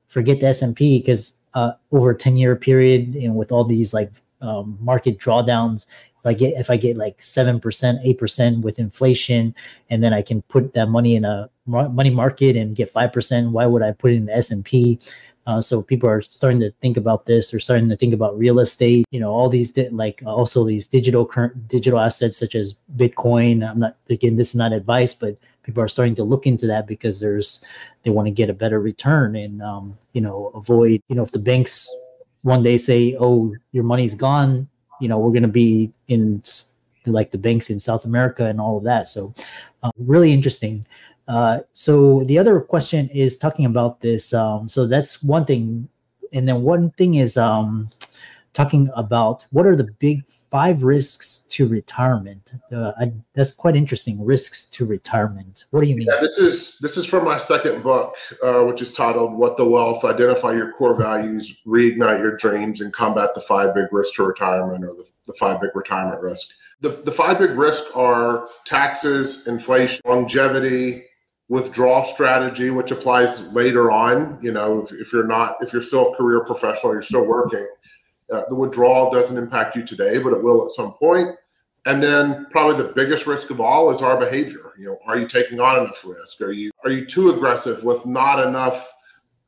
forget 0.08 0.40
the 0.40 0.46
S 0.46 0.62
and 0.62 0.74
P 0.74 0.98
because 0.98 1.40
uh, 1.54 1.72
over 1.92 2.10
a 2.10 2.16
ten 2.16 2.36
year 2.36 2.56
period 2.56 3.14
and 3.14 3.36
with 3.36 3.52
all 3.52 3.64
these 3.64 3.92
like 3.92 4.10
um, 4.40 4.78
market 4.80 5.18
drawdowns, 5.18 5.86
if 6.20 6.26
I 6.26 6.34
get 6.34 6.54
if 6.54 6.70
I 6.70 6.76
get 6.76 6.96
like 6.96 7.20
seven 7.22 7.60
percent, 7.60 8.00
eight 8.04 8.18
percent 8.18 8.64
with 8.64 8.78
inflation, 8.78 9.54
and 9.88 10.02
then 10.02 10.12
I 10.12 10.22
can 10.22 10.42
put 10.42 10.74
that 10.74 10.88
money 10.88 11.16
in 11.16 11.24
a 11.24 11.50
money 11.66 12.10
market 12.10 12.56
and 12.56 12.76
get 12.76 12.90
five 12.90 13.12
percent, 13.12 13.52
why 13.52 13.66
would 13.66 13.82
I 13.82 13.92
put 13.92 14.12
it 14.12 14.16
in 14.16 14.26
the 14.26 14.36
S 14.36 14.50
and 14.50 14.64
P? 14.64 14.98
Uh, 15.46 15.60
so 15.60 15.82
people 15.82 16.08
are 16.08 16.20
starting 16.20 16.60
to 16.60 16.70
think 16.80 16.96
about 16.96 17.24
this. 17.24 17.50
They're 17.50 17.60
starting 17.60 17.88
to 17.88 17.96
think 17.96 18.12
about 18.12 18.38
real 18.38 18.60
estate. 18.60 19.06
You 19.10 19.20
know, 19.20 19.32
all 19.32 19.48
these 19.48 19.72
di- 19.72 19.88
like 19.88 20.22
also 20.26 20.64
these 20.64 20.86
digital 20.86 21.24
current 21.24 21.66
digital 21.66 21.98
assets 21.98 22.36
such 22.36 22.54
as 22.54 22.78
Bitcoin. 22.96 23.68
I'm 23.68 23.78
not 23.78 23.96
again, 24.08 24.36
this 24.36 24.50
is 24.50 24.56
not 24.56 24.72
advice, 24.72 25.14
but 25.14 25.38
people 25.62 25.82
are 25.82 25.88
starting 25.88 26.14
to 26.16 26.24
look 26.24 26.46
into 26.46 26.66
that 26.66 26.86
because 26.86 27.20
there's 27.20 27.64
they 28.02 28.10
want 28.10 28.26
to 28.26 28.32
get 28.32 28.50
a 28.50 28.54
better 28.54 28.80
return 28.80 29.36
and 29.36 29.62
um, 29.62 29.96
you 30.12 30.20
know 30.20 30.50
avoid 30.54 31.00
you 31.08 31.16
know 31.16 31.22
if 31.22 31.32
the 31.32 31.38
banks 31.38 31.88
one 32.42 32.62
day 32.62 32.76
say 32.76 33.16
oh 33.20 33.54
your 33.72 33.84
money's 33.84 34.14
gone 34.14 34.68
you 35.00 35.08
know 35.08 35.18
we're 35.18 35.32
going 35.32 35.42
to 35.42 35.48
be 35.48 35.92
in 36.08 36.42
like 37.06 37.30
the 37.30 37.38
banks 37.38 37.70
in 37.70 37.80
South 37.80 38.04
America 38.04 38.44
and 38.44 38.60
all 38.60 38.76
of 38.76 38.84
that. 38.84 39.08
So 39.08 39.34
uh, 39.82 39.90
really 39.98 40.32
interesting. 40.32 40.84
Uh, 41.26 41.60
so 41.72 42.24
the 42.24 42.38
other 42.38 42.60
question 42.60 43.08
is 43.10 43.38
talking 43.38 43.64
about 43.64 44.00
this. 44.00 44.34
Um, 44.34 44.68
so 44.68 44.86
that's 44.86 45.22
one 45.22 45.44
thing, 45.44 45.88
and 46.32 46.48
then 46.48 46.62
one 46.62 46.90
thing 46.90 47.14
is 47.14 47.36
um, 47.36 47.88
talking 48.52 48.90
about 48.94 49.46
what 49.50 49.66
are 49.66 49.76
the 49.76 49.84
big 49.98 50.26
five 50.50 50.82
risks 50.82 51.42
to 51.50 51.68
retirement. 51.68 52.52
Uh, 52.72 52.92
I, 53.00 53.12
that's 53.34 53.52
quite 53.54 53.76
interesting. 53.76 54.24
Risks 54.24 54.68
to 54.70 54.84
retirement. 54.84 55.66
What 55.70 55.82
do 55.82 55.88
you 55.88 55.96
mean? 55.96 56.08
Yeah, 56.10 56.20
this 56.20 56.38
is 56.38 56.78
this 56.78 56.96
is 56.96 57.06
from 57.06 57.24
my 57.24 57.38
second 57.38 57.82
book, 57.82 58.14
uh, 58.42 58.64
which 58.64 58.82
is 58.82 58.92
titled 58.92 59.36
"What 59.36 59.56
the 59.56 59.68
Wealth: 59.68 60.04
Identify 60.04 60.52
Your 60.52 60.72
Core 60.72 60.96
Values, 60.96 61.60
Reignite 61.66 62.18
Your 62.18 62.36
Dreams, 62.36 62.80
and 62.80 62.92
Combat 62.92 63.30
the 63.34 63.40
Five 63.40 63.74
Big 63.74 63.86
Risks 63.92 64.16
to 64.16 64.24
Retirement, 64.24 64.84
or 64.84 64.94
the, 64.94 65.04
the 65.26 65.34
Five 65.34 65.60
Big 65.60 65.70
Retirement 65.74 66.22
Risks." 66.22 66.58
The, 66.80 66.88
the 66.88 67.12
five 67.12 67.38
big 67.38 67.50
risks 67.50 67.90
are 67.94 68.48
taxes, 68.64 69.46
inflation, 69.46 70.00
longevity, 70.06 71.04
withdrawal 71.50 72.04
strategy, 72.04 72.70
which 72.70 72.90
applies 72.90 73.52
later 73.52 73.90
on. 73.90 74.38
You 74.40 74.52
know, 74.52 74.82
if, 74.82 74.92
if, 74.92 75.12
you're 75.12 75.26
not, 75.26 75.56
if 75.60 75.74
you're 75.74 75.82
still 75.82 76.12
a 76.12 76.16
career 76.16 76.42
professional, 76.44 76.94
you're 76.94 77.02
still 77.02 77.26
working, 77.26 77.66
uh, 78.32 78.42
the 78.48 78.54
withdrawal 78.54 79.10
doesn't 79.10 79.36
impact 79.36 79.76
you 79.76 79.84
today, 79.84 80.18
but 80.22 80.32
it 80.32 80.42
will 80.42 80.64
at 80.64 80.72
some 80.72 80.92
point. 80.94 81.28
And 81.86 82.02
then 82.02 82.46
probably 82.50 82.82
the 82.82 82.92
biggest 82.92 83.26
risk 83.26 83.50
of 83.50 83.60
all 83.60 83.90
is 83.90 84.02
our 84.02 84.18
behavior. 84.18 84.72
You 84.78 84.86
know, 84.86 84.98
are 85.06 85.18
you 85.18 85.26
taking 85.26 85.60
on 85.60 85.80
enough 85.80 86.04
risk? 86.04 86.40
Are 86.42 86.52
you 86.52 86.70
are 86.84 86.90
you 86.90 87.06
too 87.06 87.30
aggressive 87.30 87.82
with 87.84 88.04
not 88.04 88.46
enough 88.46 88.92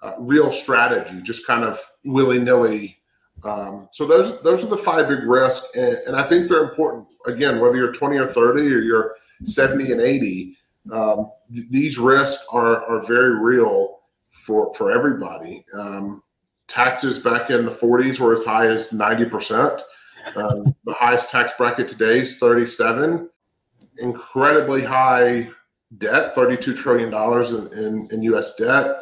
uh, 0.03 0.15
real 0.19 0.51
strategy, 0.51 1.21
just 1.23 1.47
kind 1.47 1.63
of 1.63 1.79
willy 2.05 2.39
nilly? 2.39 2.99
Um, 3.45 3.89
so 3.93 4.07
those 4.07 4.41
those 4.43 4.65
are 4.65 4.69
the 4.69 4.77
five 4.77 5.09
big 5.09 5.25
risks, 5.25 5.77
and, 5.77 5.97
and, 6.07 6.17
I 6.17 6.23
think 6.23 6.49
they're 6.49 6.65
important. 6.71 7.09
Again, 7.27 7.61
whether 7.61 7.77
you're 7.77 7.93
20 7.93 8.17
or 8.17 8.27
30 8.27 8.61
or 8.63 8.79
you're 8.79 9.17
70 9.45 9.93
and 9.93 10.01
80, 10.01 10.57
um, 10.93 11.31
th- 11.53 11.69
these 11.71 11.99
risks 11.99 12.47
are 12.53 12.85
are 12.87 13.05
very 13.07 13.35
real 13.41 14.01
for 14.31 14.73
for 14.75 14.91
everybody. 14.91 15.65
Um, 15.75 16.23
taxes 16.69 17.19
back 17.19 17.51
in 17.51 17.65
the 17.65 17.71
40s 17.71 18.19
were 18.21 18.35
as 18.35 18.45
high 18.45 18.67
as 18.67 18.91
90%. 18.91 19.81
Um, 20.37 20.75
the 20.85 20.95
highest 20.95 21.31
tax 21.31 21.53
bracket 21.57 21.89
today 21.89 22.21
is 22.21 22.39
37. 22.39 23.29
Incredibly 23.99 24.83
high 24.83 25.49
debt, 25.99 26.35
$32 26.35 26.77
trillion 26.77 27.13
in, 27.13 27.85
in, 27.85 28.09
in 28.11 28.23
US 28.35 28.55
debt. 28.57 28.97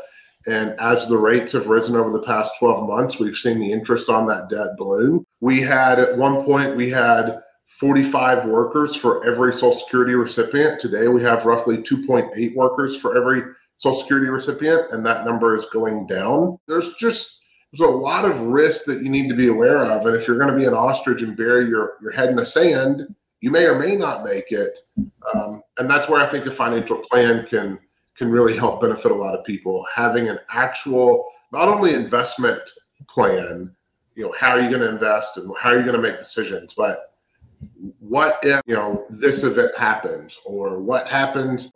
And 0.46 0.70
as 0.80 1.06
the 1.06 1.18
rates 1.18 1.52
have 1.52 1.66
risen 1.66 1.96
over 1.96 2.10
the 2.10 2.22
past 2.22 2.58
12 2.58 2.88
months, 2.88 3.18
we've 3.18 3.36
seen 3.36 3.60
the 3.60 3.72
interest 3.72 4.08
on 4.08 4.26
that 4.26 4.48
debt 4.48 4.76
balloon. 4.78 5.24
We 5.40 5.60
had 5.60 5.98
at 5.98 6.16
one 6.16 6.42
point, 6.42 6.76
we 6.76 6.88
had 6.88 7.40
45 7.66 8.46
workers 8.46 8.96
for 8.96 9.24
every 9.26 9.52
Social 9.52 9.72
Security 9.72 10.14
recipient. 10.14 10.80
Today, 10.80 11.08
we 11.08 11.22
have 11.22 11.44
roughly 11.44 11.76
2.8 11.78 12.56
workers 12.56 12.96
for 12.96 13.16
every 13.16 13.42
Social 13.76 14.00
Security 14.00 14.28
recipient, 14.28 14.92
and 14.92 15.04
that 15.04 15.26
number 15.26 15.54
is 15.54 15.66
going 15.66 16.06
down. 16.06 16.58
There's 16.66 16.94
just 16.96 17.39
there's 17.72 17.88
a 17.88 17.92
lot 17.92 18.24
of 18.24 18.40
risk 18.40 18.84
that 18.86 19.02
you 19.02 19.08
need 19.08 19.28
to 19.28 19.36
be 19.36 19.48
aware 19.48 19.78
of. 19.78 20.06
And 20.06 20.16
if 20.16 20.26
you're 20.26 20.38
going 20.38 20.52
to 20.52 20.58
be 20.58 20.66
an 20.66 20.74
ostrich 20.74 21.22
and 21.22 21.36
bury 21.36 21.66
your, 21.66 21.98
your 22.02 22.10
head 22.10 22.30
in 22.30 22.36
the 22.36 22.46
sand, 22.46 23.14
you 23.40 23.50
may 23.50 23.66
or 23.66 23.78
may 23.78 23.96
not 23.96 24.24
make 24.24 24.50
it. 24.50 24.80
Um, 25.34 25.62
and 25.78 25.88
that's 25.88 26.08
where 26.08 26.20
I 26.20 26.26
think 26.26 26.46
a 26.46 26.50
financial 26.50 27.02
plan 27.10 27.46
can 27.46 27.78
can 28.16 28.30
really 28.30 28.54
help 28.54 28.82
benefit 28.82 29.12
a 29.12 29.14
lot 29.14 29.38
of 29.38 29.46
people. 29.46 29.86
Having 29.94 30.28
an 30.28 30.38
actual, 30.50 31.24
not 31.52 31.68
only 31.68 31.94
investment 31.94 32.60
plan, 33.08 33.74
you 34.14 34.24
know, 34.24 34.34
how 34.38 34.50
are 34.50 34.60
you 34.60 34.68
going 34.68 34.82
to 34.82 34.90
invest 34.90 35.38
and 35.38 35.50
how 35.58 35.70
are 35.70 35.78
you 35.78 35.84
going 35.84 35.96
to 35.96 36.02
make 36.02 36.18
decisions, 36.18 36.74
but 36.74 37.14
what 37.98 38.38
if 38.42 38.60
you 38.66 38.74
know 38.74 39.06
this 39.08 39.44
event 39.44 39.70
happens 39.78 40.38
or 40.46 40.80
what 40.80 41.06
happens 41.06 41.72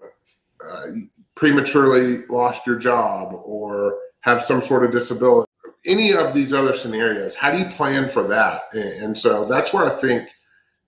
uh, 0.64 0.86
prematurely 1.34 2.26
lost 2.26 2.66
your 2.66 2.76
job 2.76 3.40
or 3.44 3.98
have 4.20 4.42
some 4.42 4.62
sort 4.62 4.84
of 4.84 4.92
disability 4.92 5.50
any 5.86 6.12
of 6.12 6.34
these 6.34 6.52
other 6.52 6.72
scenarios, 6.72 7.34
how 7.34 7.50
do 7.50 7.58
you 7.58 7.66
plan 7.66 8.08
for 8.08 8.22
that? 8.28 8.62
And, 8.72 9.16
so 9.16 9.44
that's 9.44 9.72
where 9.72 9.84
I 9.84 9.90
think 9.90 10.28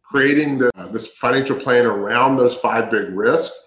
creating 0.02 0.58
the, 0.58 0.70
uh, 0.76 0.86
this 0.88 1.08
financial 1.16 1.56
plan 1.56 1.86
around 1.86 2.36
those 2.36 2.56
five 2.56 2.90
big 2.90 3.10
risks 3.10 3.66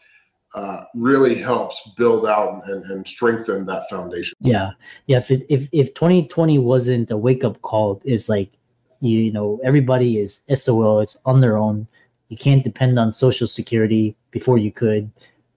uh, 0.55 0.83
really 0.95 1.35
helps 1.35 1.91
build 1.95 2.25
out 2.25 2.67
and, 2.67 2.83
and, 2.85 3.07
strengthen 3.07 3.65
that 3.67 3.87
foundation. 3.87 4.35
Yeah, 4.41 4.71
yeah. 5.05 5.17
If 5.17 5.29
if 5.47 5.67
if 5.71 5.93
2020 5.93 6.57
wasn't 6.57 7.11
a 7.11 7.17
wake 7.17 7.43
up 7.43 7.61
call, 7.61 8.01
it's 8.03 8.29
like 8.29 8.51
you, 8.99 9.19
you 9.19 9.31
know 9.31 9.59
everybody 9.63 10.17
is 10.17 10.41
SOL. 10.51 11.01
It's 11.01 11.17
on 11.23 11.41
their 11.41 11.55
own. 11.55 11.87
You 12.29 12.37
can't 12.37 12.63
depend 12.63 12.97
on 12.97 13.11
Social 13.11 13.45
Security 13.45 14.15
before 14.31 14.57
you 14.57 14.71
could. 14.71 15.11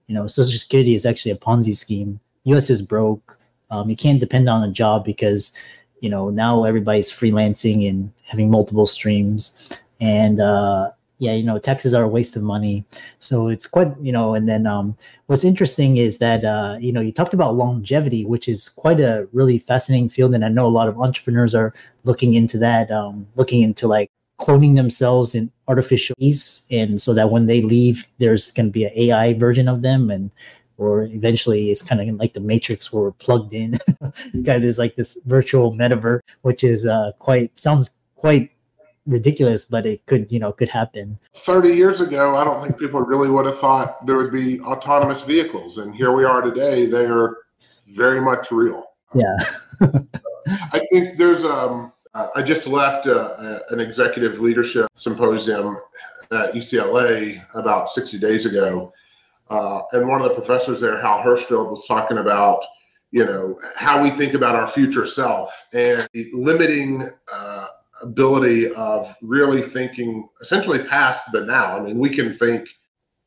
You 0.05 0.13
know, 0.13 0.27
Social 0.27 0.59
Security 0.59 0.93
is 0.93 1.07
actually 1.07 1.31
a 1.31 1.37
Ponzi 1.37 1.75
scheme. 1.75 2.19
U.S. 2.43 2.69
is 2.69 2.83
broke. 2.83 3.39
Um, 3.71 3.89
you 3.89 3.95
can't 3.95 4.19
depend 4.19 4.49
on 4.49 4.63
a 4.63 4.71
job 4.71 5.05
because 5.05 5.55
you 5.99 6.09
know 6.09 6.29
now 6.29 6.63
everybody's 6.63 7.11
freelancing 7.11 7.89
and 7.89 8.11
having 8.23 8.51
multiple 8.51 8.85
streams, 8.85 9.71
and 9.99 10.39
uh, 10.39 10.91
yeah, 11.17 11.33
you 11.33 11.43
know 11.43 11.59
taxes 11.59 11.93
are 11.93 12.03
a 12.03 12.07
waste 12.07 12.35
of 12.35 12.43
money. 12.43 12.85
So 13.19 13.47
it's 13.47 13.67
quite 13.67 13.95
you 14.01 14.11
know. 14.11 14.35
And 14.35 14.47
then 14.47 14.67
um, 14.67 14.95
what's 15.27 15.45
interesting 15.45 15.97
is 15.97 16.19
that 16.19 16.43
uh, 16.43 16.77
you 16.79 16.91
know 16.91 17.01
you 17.01 17.11
talked 17.11 17.33
about 17.33 17.55
longevity, 17.55 18.25
which 18.25 18.47
is 18.47 18.69
quite 18.69 18.99
a 18.99 19.27
really 19.31 19.57
fascinating 19.57 20.09
field, 20.09 20.35
and 20.35 20.45
I 20.45 20.49
know 20.49 20.67
a 20.67 20.77
lot 20.77 20.87
of 20.87 20.97
entrepreneurs 20.99 21.55
are 21.55 21.73
looking 22.03 22.33
into 22.33 22.57
that, 22.59 22.91
um, 22.91 23.27
looking 23.35 23.61
into 23.61 23.87
like 23.87 24.11
cloning 24.39 24.75
themselves 24.75 25.35
in 25.35 25.51
artificial 25.67 26.15
ease 26.19 26.67
and 26.69 27.01
so 27.01 27.13
that 27.13 27.29
when 27.29 27.45
they 27.45 27.61
leave 27.61 28.07
there's 28.17 28.51
going 28.51 28.65
to 28.65 28.71
be 28.71 28.83
an 28.83 28.91
ai 28.95 29.33
version 29.33 29.67
of 29.67 29.81
them 29.81 30.09
and 30.09 30.31
or 30.83 31.03
eventually 31.03 31.71
it's 31.71 31.81
kind 31.81 32.01
of 32.01 32.15
like 32.17 32.33
the 32.33 32.39
matrix 32.39 32.91
where 32.91 33.03
we're 33.03 33.11
plugged 33.11 33.53
in. 33.53 33.77
Kind 34.33 34.47
of 34.47 34.63
is 34.63 34.79
like 34.79 34.95
this 34.95 35.17
virtual 35.25 35.71
metaverse 35.73 36.21
which 36.41 36.63
is 36.63 36.85
uh 36.85 37.11
quite 37.19 37.57
sounds 37.57 37.97
quite 38.15 38.51
ridiculous 39.05 39.65
but 39.65 39.85
it 39.85 40.05
could 40.05 40.31
you 40.31 40.39
know 40.39 40.51
could 40.51 40.69
happen. 40.69 41.19
30 41.33 41.69
years 41.69 41.99
ago 41.99 42.35
i 42.35 42.43
don't 42.43 42.63
think 42.63 42.79
people 42.79 43.01
really 43.01 43.29
would 43.29 43.45
have 43.45 43.57
thought 43.57 44.05
there 44.05 44.17
would 44.17 44.31
be 44.31 44.59
autonomous 44.61 45.23
vehicles 45.23 45.77
and 45.77 45.93
here 45.95 46.11
we 46.11 46.23
are 46.23 46.41
today 46.41 46.85
they 46.85 47.05
are 47.05 47.37
very 47.87 48.21
much 48.21 48.51
real. 48.51 48.85
Yeah. 49.13 49.37
I 50.71 50.79
think 50.91 51.17
there's 51.17 51.45
um 51.45 51.91
i 52.35 52.43
just 52.43 52.67
left 52.67 53.07
a, 53.07 53.19
uh, 53.19 53.59
a, 53.69 53.73
an 53.73 53.79
executive 53.79 54.39
leadership 54.39 54.87
symposium 54.93 55.75
at 56.31 56.53
ucla 56.53 57.41
about 57.55 57.89
60 57.89 58.19
days 58.19 58.45
ago 58.45 58.92
uh, 59.53 59.83
and 59.91 60.07
one 60.07 60.19
of 60.19 60.27
the 60.27 60.33
professors 60.33 60.81
there, 60.81 60.99
Hal 60.99 61.21
Hershfield, 61.21 61.69
was 61.69 61.85
talking 61.85 62.17
about, 62.17 62.63
you 63.11 63.23
know, 63.23 63.59
how 63.75 64.01
we 64.01 64.09
think 64.09 64.33
about 64.33 64.55
our 64.55 64.65
future 64.65 65.05
self 65.05 65.67
and 65.73 66.07
the 66.11 66.31
limiting 66.33 67.03
uh, 67.31 67.67
ability 68.01 68.73
of 68.73 69.15
really 69.21 69.61
thinking 69.61 70.27
essentially 70.41 70.79
past 70.79 71.31
the 71.31 71.45
now. 71.45 71.77
I 71.77 71.81
mean, 71.81 71.99
we 71.99 72.09
can 72.09 72.33
think 72.33 72.67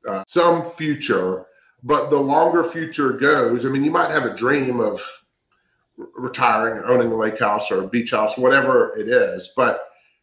uh, 0.09 0.25
some 0.27 0.65
future, 0.65 1.47
but 1.85 2.11
the 2.11 2.19
longer 2.19 2.65
future 2.65 3.13
goes, 3.13 3.65
I 3.65 3.69
mean, 3.69 3.85
you 3.85 3.93
might 3.93 4.11
have 4.11 4.25
a 4.25 4.35
dream 4.35 4.81
of 4.81 5.01
retiring 5.97 6.79
or 6.79 6.87
owning 6.87 7.13
a 7.13 7.17
lake 7.17 7.39
house 7.39 7.71
or 7.71 7.85
a 7.85 7.89
beach 7.89 8.11
house, 8.11 8.37
whatever 8.37 8.99
it 8.99 9.07
is, 9.07 9.53
but 9.57 9.79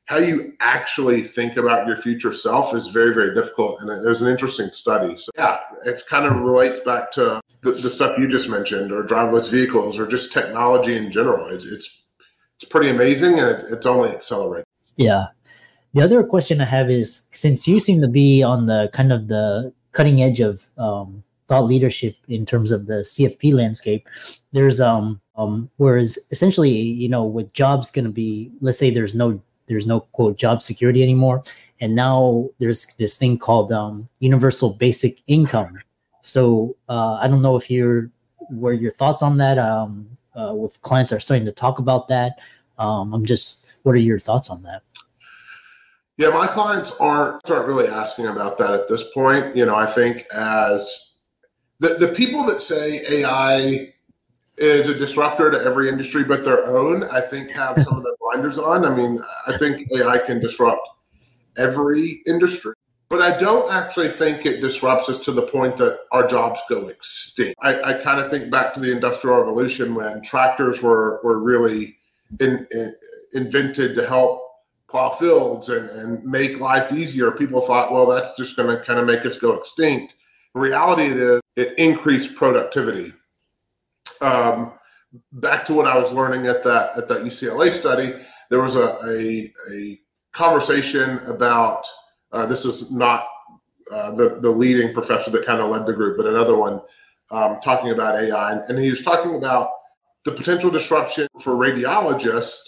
how 0.05 0.17
you 0.17 0.53
actually 0.59 1.21
think 1.21 1.55
about 1.55 1.87
your 1.87 1.95
future 1.95 2.33
self 2.33 2.73
is 2.73 2.87
very 2.89 3.13
very 3.13 3.33
difficult. 3.33 3.79
And 3.81 3.89
was 3.89 4.21
an 4.21 4.29
interesting 4.29 4.69
study. 4.69 5.17
So 5.17 5.31
yeah 5.37 5.59
it's 5.85 6.03
kind 6.03 6.25
of 6.25 6.41
relates 6.41 6.79
back 6.79 7.11
to 7.13 7.41
the, 7.61 7.71
the 7.71 7.89
stuff 7.89 8.17
you 8.17 8.27
just 8.27 8.49
mentioned 8.49 8.91
or 8.91 9.03
driverless 9.03 9.51
vehicles 9.51 9.97
or 9.97 10.07
just 10.07 10.33
technology 10.33 10.95
in 10.95 11.11
general. 11.11 11.47
It's 11.47 11.65
it's, 11.65 12.11
it's 12.55 12.69
pretty 12.69 12.89
amazing 12.89 13.39
and 13.39 13.49
it, 13.49 13.65
it's 13.69 13.85
only 13.85 14.09
accelerating. 14.09 14.65
Yeah. 14.95 15.27
The 15.93 16.01
other 16.01 16.23
question 16.23 16.59
i 16.59 16.65
have 16.65 16.89
is 16.89 17.29
since 17.33 17.67
you 17.67 17.79
seem 17.79 18.01
to 18.01 18.07
be 18.07 18.41
on 18.41 18.65
the 18.65 18.89
kind 18.93 19.11
of 19.13 19.27
the 19.27 19.73
cutting 19.91 20.23
edge 20.23 20.39
of 20.39 20.67
um, 20.77 21.23
thought 21.47 21.65
leadership 21.65 22.15
in 22.27 22.45
terms 22.45 22.71
of 22.71 22.87
the 22.87 23.01
CFP 23.01 23.53
landscape. 23.53 24.07
There's 24.51 24.79
um 24.81 25.21
um 25.35 25.69
whereas 25.77 26.17
essentially 26.31 26.71
you 26.71 27.09
know 27.09 27.25
with 27.25 27.53
jobs 27.53 27.91
going 27.91 28.05
to 28.05 28.11
be 28.11 28.51
let's 28.61 28.77
say 28.77 28.89
there's 28.89 29.15
no 29.15 29.41
there's 29.73 29.87
no 29.87 30.01
quote 30.01 30.37
job 30.37 30.61
security 30.61 31.03
anymore, 31.03 31.43
and 31.81 31.95
now 31.95 32.49
there's 32.59 32.85
this 32.97 33.17
thing 33.17 33.37
called 33.37 33.71
um, 33.71 34.07
universal 34.19 34.71
basic 34.71 35.19
income. 35.27 35.77
So 36.21 36.75
uh, 36.87 37.15
I 37.21 37.27
don't 37.27 37.41
know 37.41 37.55
if 37.55 37.69
you're 37.69 38.09
where 38.49 38.73
your 38.73 38.91
thoughts 38.91 39.21
on 39.21 39.37
that. 39.37 39.57
Um, 39.57 40.07
uh, 40.35 40.53
with 40.55 40.81
clients 40.81 41.11
are 41.11 41.19
starting 41.19 41.45
to 41.45 41.51
talk 41.51 41.79
about 41.79 42.07
that. 42.07 42.39
Um, 42.77 43.13
I'm 43.13 43.25
just, 43.25 43.71
what 43.83 43.93
are 43.93 43.99
your 43.99 44.19
thoughts 44.19 44.49
on 44.49 44.63
that? 44.63 44.81
Yeah, 46.17 46.29
my 46.29 46.45
clients 46.45 46.99
aren't 46.99 47.49
aren't 47.49 47.67
really 47.67 47.87
asking 47.87 48.27
about 48.27 48.59
that 48.59 48.71
at 48.71 48.87
this 48.87 49.11
point. 49.13 49.55
You 49.55 49.65
know, 49.65 49.75
I 49.75 49.87
think 49.87 50.25
as 50.33 51.17
the 51.79 51.95
the 51.99 52.09
people 52.09 52.43
that 52.45 52.59
say 52.59 53.01
AI 53.09 53.91
is 54.57 54.89
a 54.89 54.93
disruptor 54.93 55.49
to 55.49 55.59
every 55.59 55.89
industry 55.89 56.23
but 56.23 56.45
their 56.45 56.63
own, 56.67 57.03
I 57.05 57.19
think 57.19 57.51
have 57.51 57.81
some 57.81 57.97
of 57.97 58.03
their 58.03 58.13
blinders 58.33 58.57
on. 58.57 58.85
I 58.85 58.95
mean, 58.95 59.19
I 59.47 59.57
think 59.57 59.91
AI 59.91 60.17
can 60.19 60.39
disrupt 60.39 60.87
every 61.57 62.21
industry. 62.25 62.73
But 63.09 63.21
I 63.21 63.39
don't 63.39 63.71
actually 63.71 64.07
think 64.07 64.45
it 64.45 64.59
disrupts 64.59 65.07
us 65.07 65.19
to 65.25 65.31
the 65.31 65.43
point 65.43 65.77
that 65.77 65.99
our 66.11 66.25
jobs 66.25 66.59
go 66.67 66.87
extinct. 66.87 67.55
I, 67.61 67.79
I 67.81 67.93
kind 68.01 68.19
of 68.19 68.27
think 68.27 68.49
back 68.49 68.73
to 68.73 68.79
the 68.79 68.91
Industrial 68.91 69.37
Revolution 69.37 69.93
when 69.93 70.23
tractors 70.23 70.81
were, 70.81 71.19
were 71.23 71.37
really 71.37 71.97
in, 72.39 72.65
in, 72.71 72.95
invented 73.33 73.95
to 73.95 74.07
help 74.07 74.41
plow 74.89 75.09
fields 75.09 75.69
and, 75.69 75.89
and 75.91 76.23
make 76.23 76.59
life 76.59 76.91
easier. 76.91 77.29
People 77.29 77.61
thought, 77.61 77.91
well, 77.91 78.07
that's 78.07 78.35
just 78.35 78.55
going 78.55 78.75
to 78.75 78.83
kind 78.83 78.99
of 78.99 79.05
make 79.05 79.25
us 79.27 79.39
go 79.39 79.53
extinct. 79.53 80.15
The 80.55 80.61
reality 80.61 81.03
is, 81.03 81.39
it 81.55 81.77
increased 81.77 82.35
productivity. 82.35 83.13
Um, 84.21 84.73
back 85.31 85.65
to 85.65 85.73
what 85.73 85.87
I 85.87 85.97
was 85.97 86.11
learning 86.11 86.47
at 86.47 86.63
that 86.63 86.97
at 86.97 87.07
that 87.07 87.23
UCLA 87.23 87.71
study, 87.71 88.13
there 88.49 88.61
was 88.61 88.75
a, 88.75 88.97
a, 89.07 89.49
a 89.73 89.99
conversation 90.31 91.19
about 91.27 91.83
uh, 92.31 92.45
this 92.45 92.65
is 92.65 92.91
not 92.91 93.25
uh, 93.91 94.11
the 94.11 94.39
the 94.41 94.49
leading 94.49 94.93
professor 94.93 95.31
that 95.31 95.45
kind 95.45 95.61
of 95.61 95.69
led 95.69 95.85
the 95.85 95.93
group, 95.93 96.17
but 96.17 96.25
another 96.25 96.57
one 96.57 96.81
um, 97.31 97.59
talking 97.61 97.91
about 97.91 98.15
AI, 98.15 98.51
and, 98.51 98.61
and 98.69 98.79
he 98.79 98.89
was 98.89 99.01
talking 99.01 99.35
about 99.35 99.69
the 100.25 100.31
potential 100.31 100.69
disruption 100.69 101.27
for 101.41 101.53
radiologists 101.53 102.61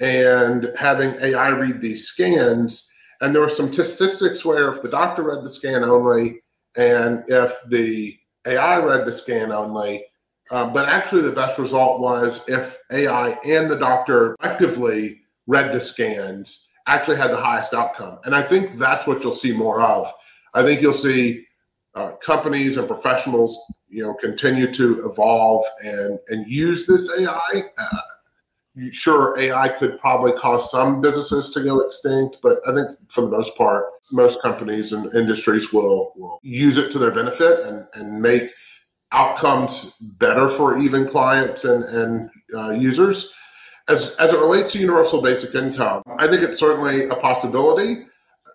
and 0.00 0.70
having 0.78 1.10
AI 1.22 1.48
read 1.48 1.80
these 1.80 2.06
scans. 2.06 2.92
And 3.20 3.34
there 3.34 3.42
were 3.42 3.48
some 3.48 3.72
statistics 3.72 4.44
where 4.44 4.70
if 4.70 4.82
the 4.82 4.88
doctor 4.88 5.24
read 5.24 5.42
the 5.42 5.50
scan 5.50 5.82
only, 5.82 6.40
and 6.76 7.24
if 7.26 7.56
the 7.68 8.16
AI 8.46 8.78
read 8.78 9.06
the 9.06 9.12
scan 9.12 9.50
only, 9.50 10.04
um, 10.50 10.72
but 10.72 10.88
actually 10.88 11.22
the 11.22 11.32
best 11.32 11.58
result 11.58 12.00
was 12.00 12.48
if 12.48 12.78
AI 12.90 13.36
and 13.44 13.70
the 13.70 13.76
doctor 13.76 14.36
collectively 14.40 15.20
read 15.46 15.72
the 15.72 15.80
scans 15.80 16.68
actually 16.86 17.16
had 17.16 17.30
the 17.30 17.36
highest 17.36 17.74
outcome. 17.74 18.18
And 18.24 18.34
I 18.34 18.42
think 18.42 18.72
that's 18.72 19.06
what 19.06 19.22
you'll 19.22 19.32
see 19.32 19.52
more 19.52 19.80
of. 19.80 20.10
I 20.54 20.62
think 20.62 20.80
you'll 20.80 20.92
see 20.94 21.46
uh, 21.94 22.12
companies 22.16 22.76
and 22.76 22.88
professionals, 22.88 23.58
you 23.88 24.02
know, 24.02 24.14
continue 24.14 24.72
to 24.72 25.10
evolve 25.10 25.64
and 25.84 26.18
and 26.28 26.50
use 26.50 26.86
this 26.86 27.12
AI. 27.20 27.62
Uh, 27.76 28.90
sure, 28.90 29.38
AI 29.38 29.68
could 29.68 29.98
probably 29.98 30.32
cause 30.32 30.70
some 30.70 31.00
businesses 31.00 31.50
to 31.50 31.62
go 31.62 31.80
extinct, 31.80 32.38
but 32.42 32.58
I 32.66 32.74
think 32.74 32.90
for 33.08 33.22
the 33.22 33.30
most 33.30 33.56
part, 33.56 33.86
most 34.12 34.40
companies 34.42 34.92
and 34.92 35.12
industries 35.14 35.72
will 35.72 36.12
will 36.16 36.40
use 36.42 36.76
it 36.76 36.90
to 36.92 36.98
their 36.98 37.12
benefit 37.12 37.60
and 37.66 37.86
and 37.94 38.22
make 38.22 38.50
outcomes 39.12 39.96
better 40.00 40.48
for 40.48 40.78
even 40.78 41.06
clients 41.06 41.64
and 41.64 41.84
and 41.84 42.30
uh, 42.54 42.70
users 42.70 43.34
as 43.88 44.14
as 44.16 44.32
it 44.32 44.38
relates 44.38 44.72
to 44.72 44.78
universal 44.78 45.22
basic 45.22 45.54
income, 45.54 46.02
I 46.18 46.28
think 46.28 46.42
it's 46.42 46.58
certainly 46.58 47.08
a 47.08 47.14
possibility. 47.14 48.06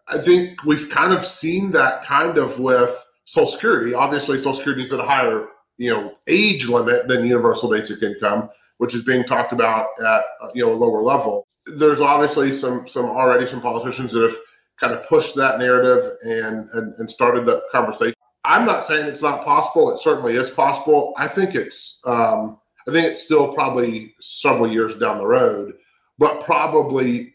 I 0.08 0.20
think 0.20 0.63
we've 0.63 0.89
kind 0.89 1.13
of 1.13 1.26
seen 1.26 1.72
that 1.72 2.04
kind 2.04 2.38
of 2.38 2.60
with 2.60 2.92
Social 3.26 3.48
Security. 3.48 3.94
Obviously, 3.94 4.38
Social 4.38 4.54
Security 4.54 4.84
is 4.84 4.94
at 4.94 5.00
a 5.00 5.04
higher 5.04 5.48
you 5.78 5.89
know 5.89 6.13
age 6.28 6.68
limit 6.68 7.08
than 7.08 7.26
universal 7.26 7.70
basic 7.70 8.02
income, 8.04 8.50
which 8.78 8.94
is 8.94 9.04
being 9.04 9.24
talked 9.24 9.52
about 9.52 9.88
at 10.06 10.24
you 10.54 10.66
know 10.66 10.72
a 10.72 10.76
lower 10.76 11.02
level. 11.02 11.48
There's 11.66 12.02
obviously 12.02 12.54
some 12.54 12.88
some 12.88 13.06
already 13.06 13.48
some 13.48 13.62
politicians 13.62 14.13
that 14.13 14.24
have 14.24 14.38
kind 14.80 14.94
of 14.94 15.08
pushed 15.08 15.36
that 15.36 15.58
narrative 15.58 16.12
and 16.24 16.70
and, 16.72 16.94
and 17.00 17.10
started 17.10 17.46
the 17.46 17.62
conversation. 17.72 18.13
I'm 18.45 18.65
not 18.65 18.84
saying 18.84 19.08
it's 19.08 19.21
not 19.21 19.45
possible. 19.45 19.91
It 19.91 19.99
certainly 19.99 20.36
is 20.36 20.49
possible. 20.49 21.13
I 21.17 21.27
think 21.27 21.56
it's 21.56 22.01
um, 22.06 22.60
I 22.88 22.91
think 22.91 23.08
it's 23.08 23.23
still 23.23 23.53
probably 23.53 24.15
several 24.19 24.67
years 24.67 24.97
down 24.97 25.17
the 25.17 25.27
road, 25.27 25.75
but 26.17 26.41
probably 26.41 27.34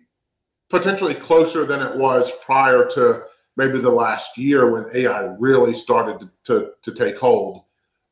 potentially 0.69 1.15
closer 1.15 1.65
than 1.65 1.81
it 1.81 1.97
was 1.97 2.33
prior 2.45 2.85
to 2.87 3.23
maybe 3.57 3.79
the 3.79 3.91
last 3.91 4.39
year 4.39 4.71
when 4.71 4.87
AI 4.95 5.35
really 5.39 5.75
started 5.75 6.21
to, 6.21 6.31
to, 6.45 6.71
to 6.83 6.93
take 6.93 7.19
hold. 7.19 7.65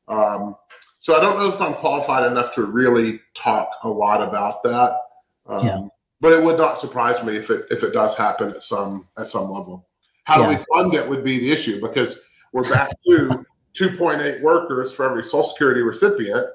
Um, 0.07 0.55
so 0.99 1.15
I 1.15 1.21
don't 1.21 1.37
know 1.37 1.47
if 1.47 1.61
I'm 1.61 1.73
qualified 1.73 2.29
enough 2.29 2.53
to 2.55 2.65
really 2.65 3.19
talk 3.33 3.69
a 3.83 3.89
lot 3.89 4.27
about 4.27 4.61
that. 4.63 4.99
Um, 5.45 5.65
yeah. 5.65 5.87
But 6.19 6.33
it 6.33 6.43
would 6.43 6.57
not 6.57 6.79
surprise 6.79 7.23
me 7.23 7.37
if 7.37 7.51
it 7.51 7.65
if 7.69 7.83
it 7.83 7.93
does 7.93 8.17
happen 8.17 8.49
at 8.49 8.63
some 8.63 9.07
at 9.19 9.29
some 9.29 9.49
level. 9.49 9.87
How 10.23 10.41
yeah. 10.41 10.49
do 10.49 10.57
we 10.57 10.63
fund 10.75 10.93
it 10.95 11.07
would 11.07 11.23
be 11.23 11.39
the 11.39 11.51
issue 11.51 11.79
because 11.79 12.27
we're 12.53 12.69
back 12.69 12.89
to 13.05 13.45
2.8 13.73 14.41
workers 14.41 14.93
for 14.93 15.09
every 15.09 15.23
Social 15.23 15.43
Security 15.43 15.81
recipient 15.81 16.45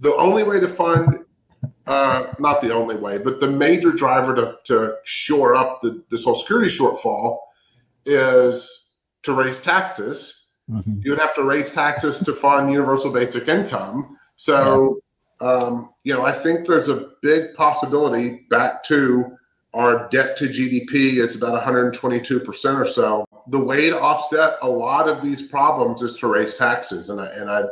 the 0.00 0.14
only 0.16 0.42
way 0.42 0.60
to 0.60 0.68
fund 0.68 1.24
uh, 1.86 2.32
not 2.38 2.60
the 2.60 2.72
only 2.72 2.96
way, 2.96 3.18
but 3.18 3.40
the 3.40 3.50
major 3.50 3.92
driver 3.92 4.34
to, 4.34 4.58
to 4.64 4.96
shore 5.04 5.54
up 5.54 5.82
the, 5.82 6.02
the 6.08 6.18
Social 6.18 6.36
Security 6.36 6.68
shortfall 6.68 7.38
is 8.06 8.94
to 9.22 9.32
raise 9.34 9.60
taxes. 9.60 10.50
Mm-hmm. 10.70 11.00
You 11.02 11.10
would 11.12 11.20
have 11.20 11.34
to 11.34 11.44
raise 11.44 11.74
taxes 11.74 12.20
to 12.20 12.32
fund 12.32 12.72
universal 12.72 13.12
basic 13.12 13.48
income. 13.48 14.16
So, 14.36 14.98
um, 15.40 15.90
you 16.04 16.14
know, 16.14 16.24
I 16.24 16.32
think 16.32 16.66
there's 16.66 16.88
a 16.88 17.10
big 17.22 17.54
possibility 17.54 18.46
back 18.48 18.82
to 18.84 19.36
our 19.74 20.08
debt 20.08 20.36
to 20.38 20.44
GDP 20.46 21.18
is 21.18 21.36
about 21.36 21.60
122% 21.62 22.80
or 22.80 22.86
so. 22.86 23.26
The 23.48 23.58
way 23.58 23.90
to 23.90 24.00
offset 24.00 24.54
a 24.62 24.68
lot 24.68 25.08
of 25.08 25.20
these 25.20 25.48
problems 25.48 26.00
is 26.00 26.16
to 26.18 26.28
raise 26.28 26.56
taxes. 26.56 27.10
And 27.10 27.20
I, 27.20 27.26
and 27.34 27.50
I 27.50 27.64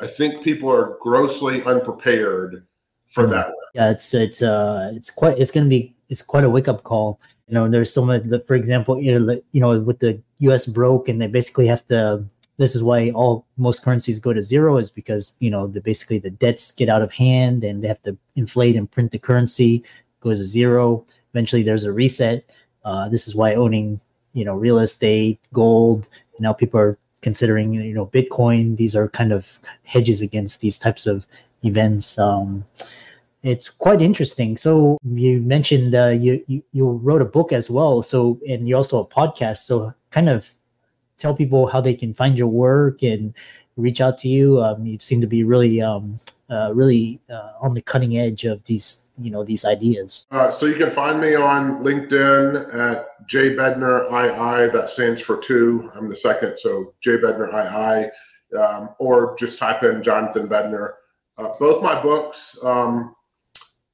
I 0.00 0.06
think 0.06 0.42
people 0.42 0.70
are 0.70 0.96
grossly 1.00 1.62
unprepared 1.64 2.66
for 3.06 3.26
mm. 3.26 3.30
that. 3.30 3.54
Yeah, 3.74 3.90
it's 3.90 4.14
it's 4.14 4.42
uh 4.42 4.92
it's 4.94 5.10
quite 5.10 5.38
it's 5.38 5.50
going 5.50 5.64
to 5.66 5.70
be 5.70 5.94
it's 6.08 6.22
quite 6.22 6.44
a 6.44 6.50
wake 6.50 6.68
up 6.68 6.82
call. 6.84 7.20
You 7.48 7.54
know, 7.54 7.68
there's 7.68 7.92
so 7.92 8.04
much. 8.04 8.22
For 8.46 8.54
example, 8.54 9.00
you 9.00 9.18
know, 9.18 9.40
you 9.52 9.60
know, 9.60 9.78
with 9.80 9.98
the 9.98 10.20
U.S. 10.38 10.66
broke, 10.66 11.08
and 11.08 11.20
they 11.20 11.26
basically 11.26 11.66
have 11.66 11.86
to. 11.88 12.24
This 12.56 12.76
is 12.76 12.82
why 12.82 13.10
all 13.10 13.46
most 13.56 13.82
currencies 13.82 14.20
go 14.20 14.32
to 14.32 14.42
zero, 14.42 14.76
is 14.76 14.90
because 14.90 15.34
you 15.40 15.50
know 15.50 15.66
the 15.66 15.80
basically 15.80 16.18
the 16.18 16.30
debts 16.30 16.72
get 16.72 16.88
out 16.88 17.02
of 17.02 17.12
hand, 17.12 17.64
and 17.64 17.82
they 17.82 17.88
have 17.88 18.02
to 18.02 18.16
inflate 18.36 18.76
and 18.76 18.90
print 18.90 19.10
the 19.10 19.18
currency 19.18 19.84
goes 20.20 20.38
to 20.38 20.46
zero. 20.46 21.04
Eventually, 21.32 21.62
there's 21.62 21.84
a 21.84 21.92
reset. 21.92 22.56
Uh, 22.84 23.08
this 23.08 23.28
is 23.28 23.34
why 23.34 23.54
owning 23.54 24.00
you 24.32 24.44
know 24.44 24.54
real 24.54 24.78
estate, 24.78 25.38
gold. 25.52 26.08
Now 26.38 26.52
people 26.52 26.80
are 26.80 26.98
considering 27.22 27.74
you 27.74 27.94
know 27.94 28.06
Bitcoin. 28.06 28.76
These 28.76 28.96
are 28.96 29.08
kind 29.08 29.32
of 29.32 29.58
hedges 29.84 30.20
against 30.20 30.60
these 30.60 30.78
types 30.78 31.06
of 31.06 31.26
events. 31.62 32.18
Um, 32.18 32.64
it's 33.42 33.68
quite 33.70 34.02
interesting. 34.02 34.56
So 34.56 34.98
you 35.04 35.40
mentioned 35.40 35.94
uh, 35.94 36.08
you, 36.08 36.44
you 36.46 36.62
you 36.72 36.88
wrote 36.88 37.22
a 37.22 37.26
book 37.26 37.52
as 37.52 37.70
well. 37.70 38.02
So 38.02 38.38
and 38.48 38.68
you're 38.68 38.76
also 38.76 39.02
a 39.02 39.06
podcast. 39.06 39.58
So 39.58 39.94
kind 40.10 40.28
of 40.28 40.50
tell 41.16 41.34
people 41.34 41.68
how 41.68 41.80
they 41.80 41.94
can 41.94 42.14
find 42.14 42.38
your 42.38 42.48
work 42.48 43.02
and 43.02 43.34
reach 43.76 44.00
out 44.00 44.18
to 44.18 44.28
you. 44.28 44.62
Um, 44.62 44.86
you 44.86 44.98
seem 44.98 45.20
to 45.20 45.26
be 45.26 45.44
really 45.44 45.80
um, 45.80 46.18
uh, 46.50 46.72
really 46.74 47.20
uh, 47.30 47.52
on 47.60 47.74
the 47.74 47.82
cutting 47.82 48.18
edge 48.18 48.44
of 48.44 48.64
these 48.64 49.08
you 49.18 49.30
know 49.30 49.44
these 49.44 49.64
ideas. 49.64 50.26
Uh, 50.30 50.50
so 50.50 50.66
you 50.66 50.74
can 50.74 50.90
find 50.90 51.20
me 51.20 51.34
on 51.34 51.82
LinkedIn 51.82 52.74
at 52.74 53.06
J 53.28 53.54
Bednar 53.54 54.06
II. 54.10 54.68
That 54.68 54.90
stands 54.90 55.22
for 55.22 55.36
two. 55.38 55.90
I'm 55.94 56.08
the 56.08 56.16
second, 56.16 56.58
so 56.58 56.94
J 57.00 57.18
Bednar 57.18 57.52
II, 57.52 58.58
um, 58.58 58.90
or 58.98 59.36
just 59.38 59.58
type 59.58 59.82
in 59.82 60.02
Jonathan 60.02 60.48
Bednar. 60.48 60.94
Uh, 61.38 61.50
both 61.58 61.82
my 61.82 62.00
books, 62.02 62.58
um, 62.64 63.14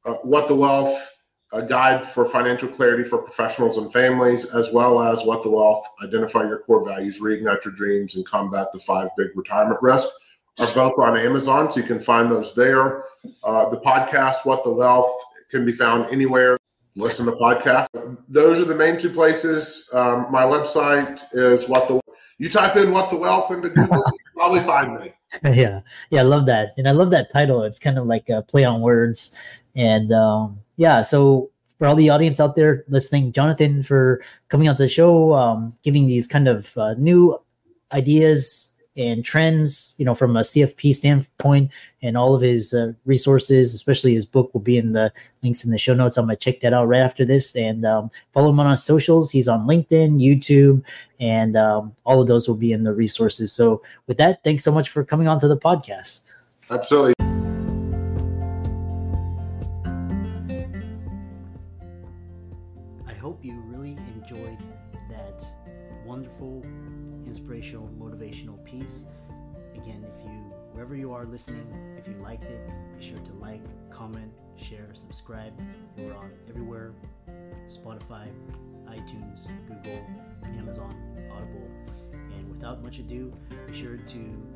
uh, 0.04 0.14
What 0.22 0.48
the 0.48 0.54
Wealth. 0.54 1.12
A 1.52 1.64
guide 1.64 2.04
for 2.04 2.24
financial 2.24 2.68
clarity 2.68 3.04
for 3.04 3.22
professionals 3.22 3.78
and 3.78 3.92
families, 3.92 4.52
as 4.52 4.72
well 4.72 5.00
as 5.00 5.24
What 5.24 5.44
the 5.44 5.50
Wealth, 5.50 5.86
identify 6.02 6.42
your 6.42 6.58
core 6.58 6.84
values, 6.84 7.20
reignite 7.20 7.64
your 7.64 7.72
dreams, 7.72 8.16
and 8.16 8.26
combat 8.26 8.72
the 8.72 8.80
five 8.80 9.10
big 9.16 9.28
retirement 9.36 9.80
risks 9.80 10.12
are 10.58 10.72
both 10.74 10.98
on 10.98 11.18
Amazon, 11.18 11.70
so 11.70 11.80
you 11.80 11.86
can 11.86 12.00
find 12.00 12.30
those 12.30 12.54
there. 12.54 13.04
Uh, 13.44 13.68
the 13.68 13.78
podcast, 13.80 14.44
What 14.44 14.64
the 14.64 14.72
Wealth, 14.72 15.10
can 15.50 15.64
be 15.64 15.72
found 15.72 16.06
anywhere. 16.06 16.56
Listen 16.96 17.26
to 17.26 17.32
podcasts. 17.32 17.88
Those 18.28 18.58
are 18.60 18.64
the 18.64 18.74
main 18.74 18.98
two 18.98 19.10
places. 19.10 19.90
Um, 19.92 20.26
my 20.30 20.42
website 20.42 21.22
is 21.32 21.68
what 21.68 21.88
the 21.88 22.00
you 22.38 22.48
type 22.50 22.76
in 22.76 22.90
"what 22.90 23.10
the 23.10 23.16
wealth" 23.16 23.50
into 23.50 23.68
Google, 23.68 23.96
you 24.06 24.30
probably 24.34 24.60
find 24.60 24.98
me. 25.00 25.12
Yeah, 25.42 25.80
yeah, 26.10 26.20
I 26.20 26.24
love 26.24 26.46
that, 26.46 26.70
and 26.78 26.88
I 26.88 26.92
love 26.92 27.10
that 27.10 27.30
title. 27.30 27.62
It's 27.62 27.78
kind 27.78 27.98
of 27.98 28.06
like 28.06 28.28
a 28.28 28.42
play 28.42 28.64
on 28.64 28.80
words, 28.80 29.36
and 29.74 30.12
um, 30.12 30.60
yeah. 30.76 31.02
So 31.02 31.50
for 31.78 31.86
all 31.86 31.96
the 31.96 32.10
audience 32.10 32.40
out 32.40 32.56
there 32.56 32.84
listening, 32.88 33.32
Jonathan 33.32 33.82
for 33.82 34.22
coming 34.48 34.68
on 34.68 34.76
the 34.76 34.88
show, 34.88 35.34
um, 35.34 35.76
giving 35.82 36.06
these 36.06 36.26
kind 36.26 36.48
of 36.48 36.76
uh, 36.78 36.94
new 36.94 37.38
ideas 37.92 38.75
and 38.96 39.24
trends, 39.24 39.94
you 39.98 40.04
know, 40.04 40.14
from 40.14 40.36
a 40.36 40.40
CFP 40.40 40.94
standpoint, 40.94 41.70
and 42.02 42.16
all 42.16 42.34
of 42.34 42.42
his 42.42 42.72
uh, 42.72 42.92
resources, 43.04 43.74
especially 43.74 44.14
his 44.14 44.24
book, 44.24 44.52
will 44.54 44.60
be 44.60 44.78
in 44.78 44.92
the 44.92 45.12
links 45.42 45.64
in 45.64 45.70
the 45.70 45.78
show 45.78 45.94
notes. 45.94 46.16
I'm 46.16 46.26
gonna 46.26 46.36
check 46.36 46.60
that 46.60 46.72
out 46.72 46.88
right 46.88 47.00
after 47.00 47.24
this, 47.24 47.54
and 47.56 47.84
um, 47.84 48.10
follow 48.32 48.50
him 48.50 48.60
on 48.60 48.66
our 48.66 48.76
socials. 48.76 49.30
He's 49.30 49.48
on 49.48 49.66
LinkedIn, 49.66 50.20
YouTube, 50.20 50.82
and 51.20 51.56
um, 51.56 51.92
all 52.04 52.20
of 52.20 52.28
those 52.28 52.48
will 52.48 52.56
be 52.56 52.72
in 52.72 52.84
the 52.84 52.92
resources. 52.92 53.52
So, 53.52 53.82
with 54.06 54.16
that, 54.18 54.42
thanks 54.44 54.64
so 54.64 54.72
much 54.72 54.88
for 54.88 55.04
coming 55.04 55.28
on 55.28 55.40
to 55.40 55.48
the 55.48 55.58
podcast. 55.58 56.32
Absolutely. 56.70 57.15
Spotify, 77.86 78.26
iTunes, 78.88 79.46
Google, 79.68 80.04
Amazon, 80.58 80.94
Audible. 81.32 81.70
And 82.34 82.50
without 82.50 82.82
much 82.82 82.98
ado, 82.98 83.32
be 83.66 83.72
sure 83.72 83.96
to 83.96 84.48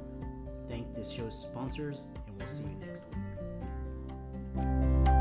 thank 0.68 0.94
this 0.96 1.10
show's 1.10 1.40
sponsors, 1.40 2.06
and 2.26 2.36
we'll 2.36 2.48
see 2.48 2.64
you 2.64 2.86
next 2.86 3.04
week. 4.56 5.19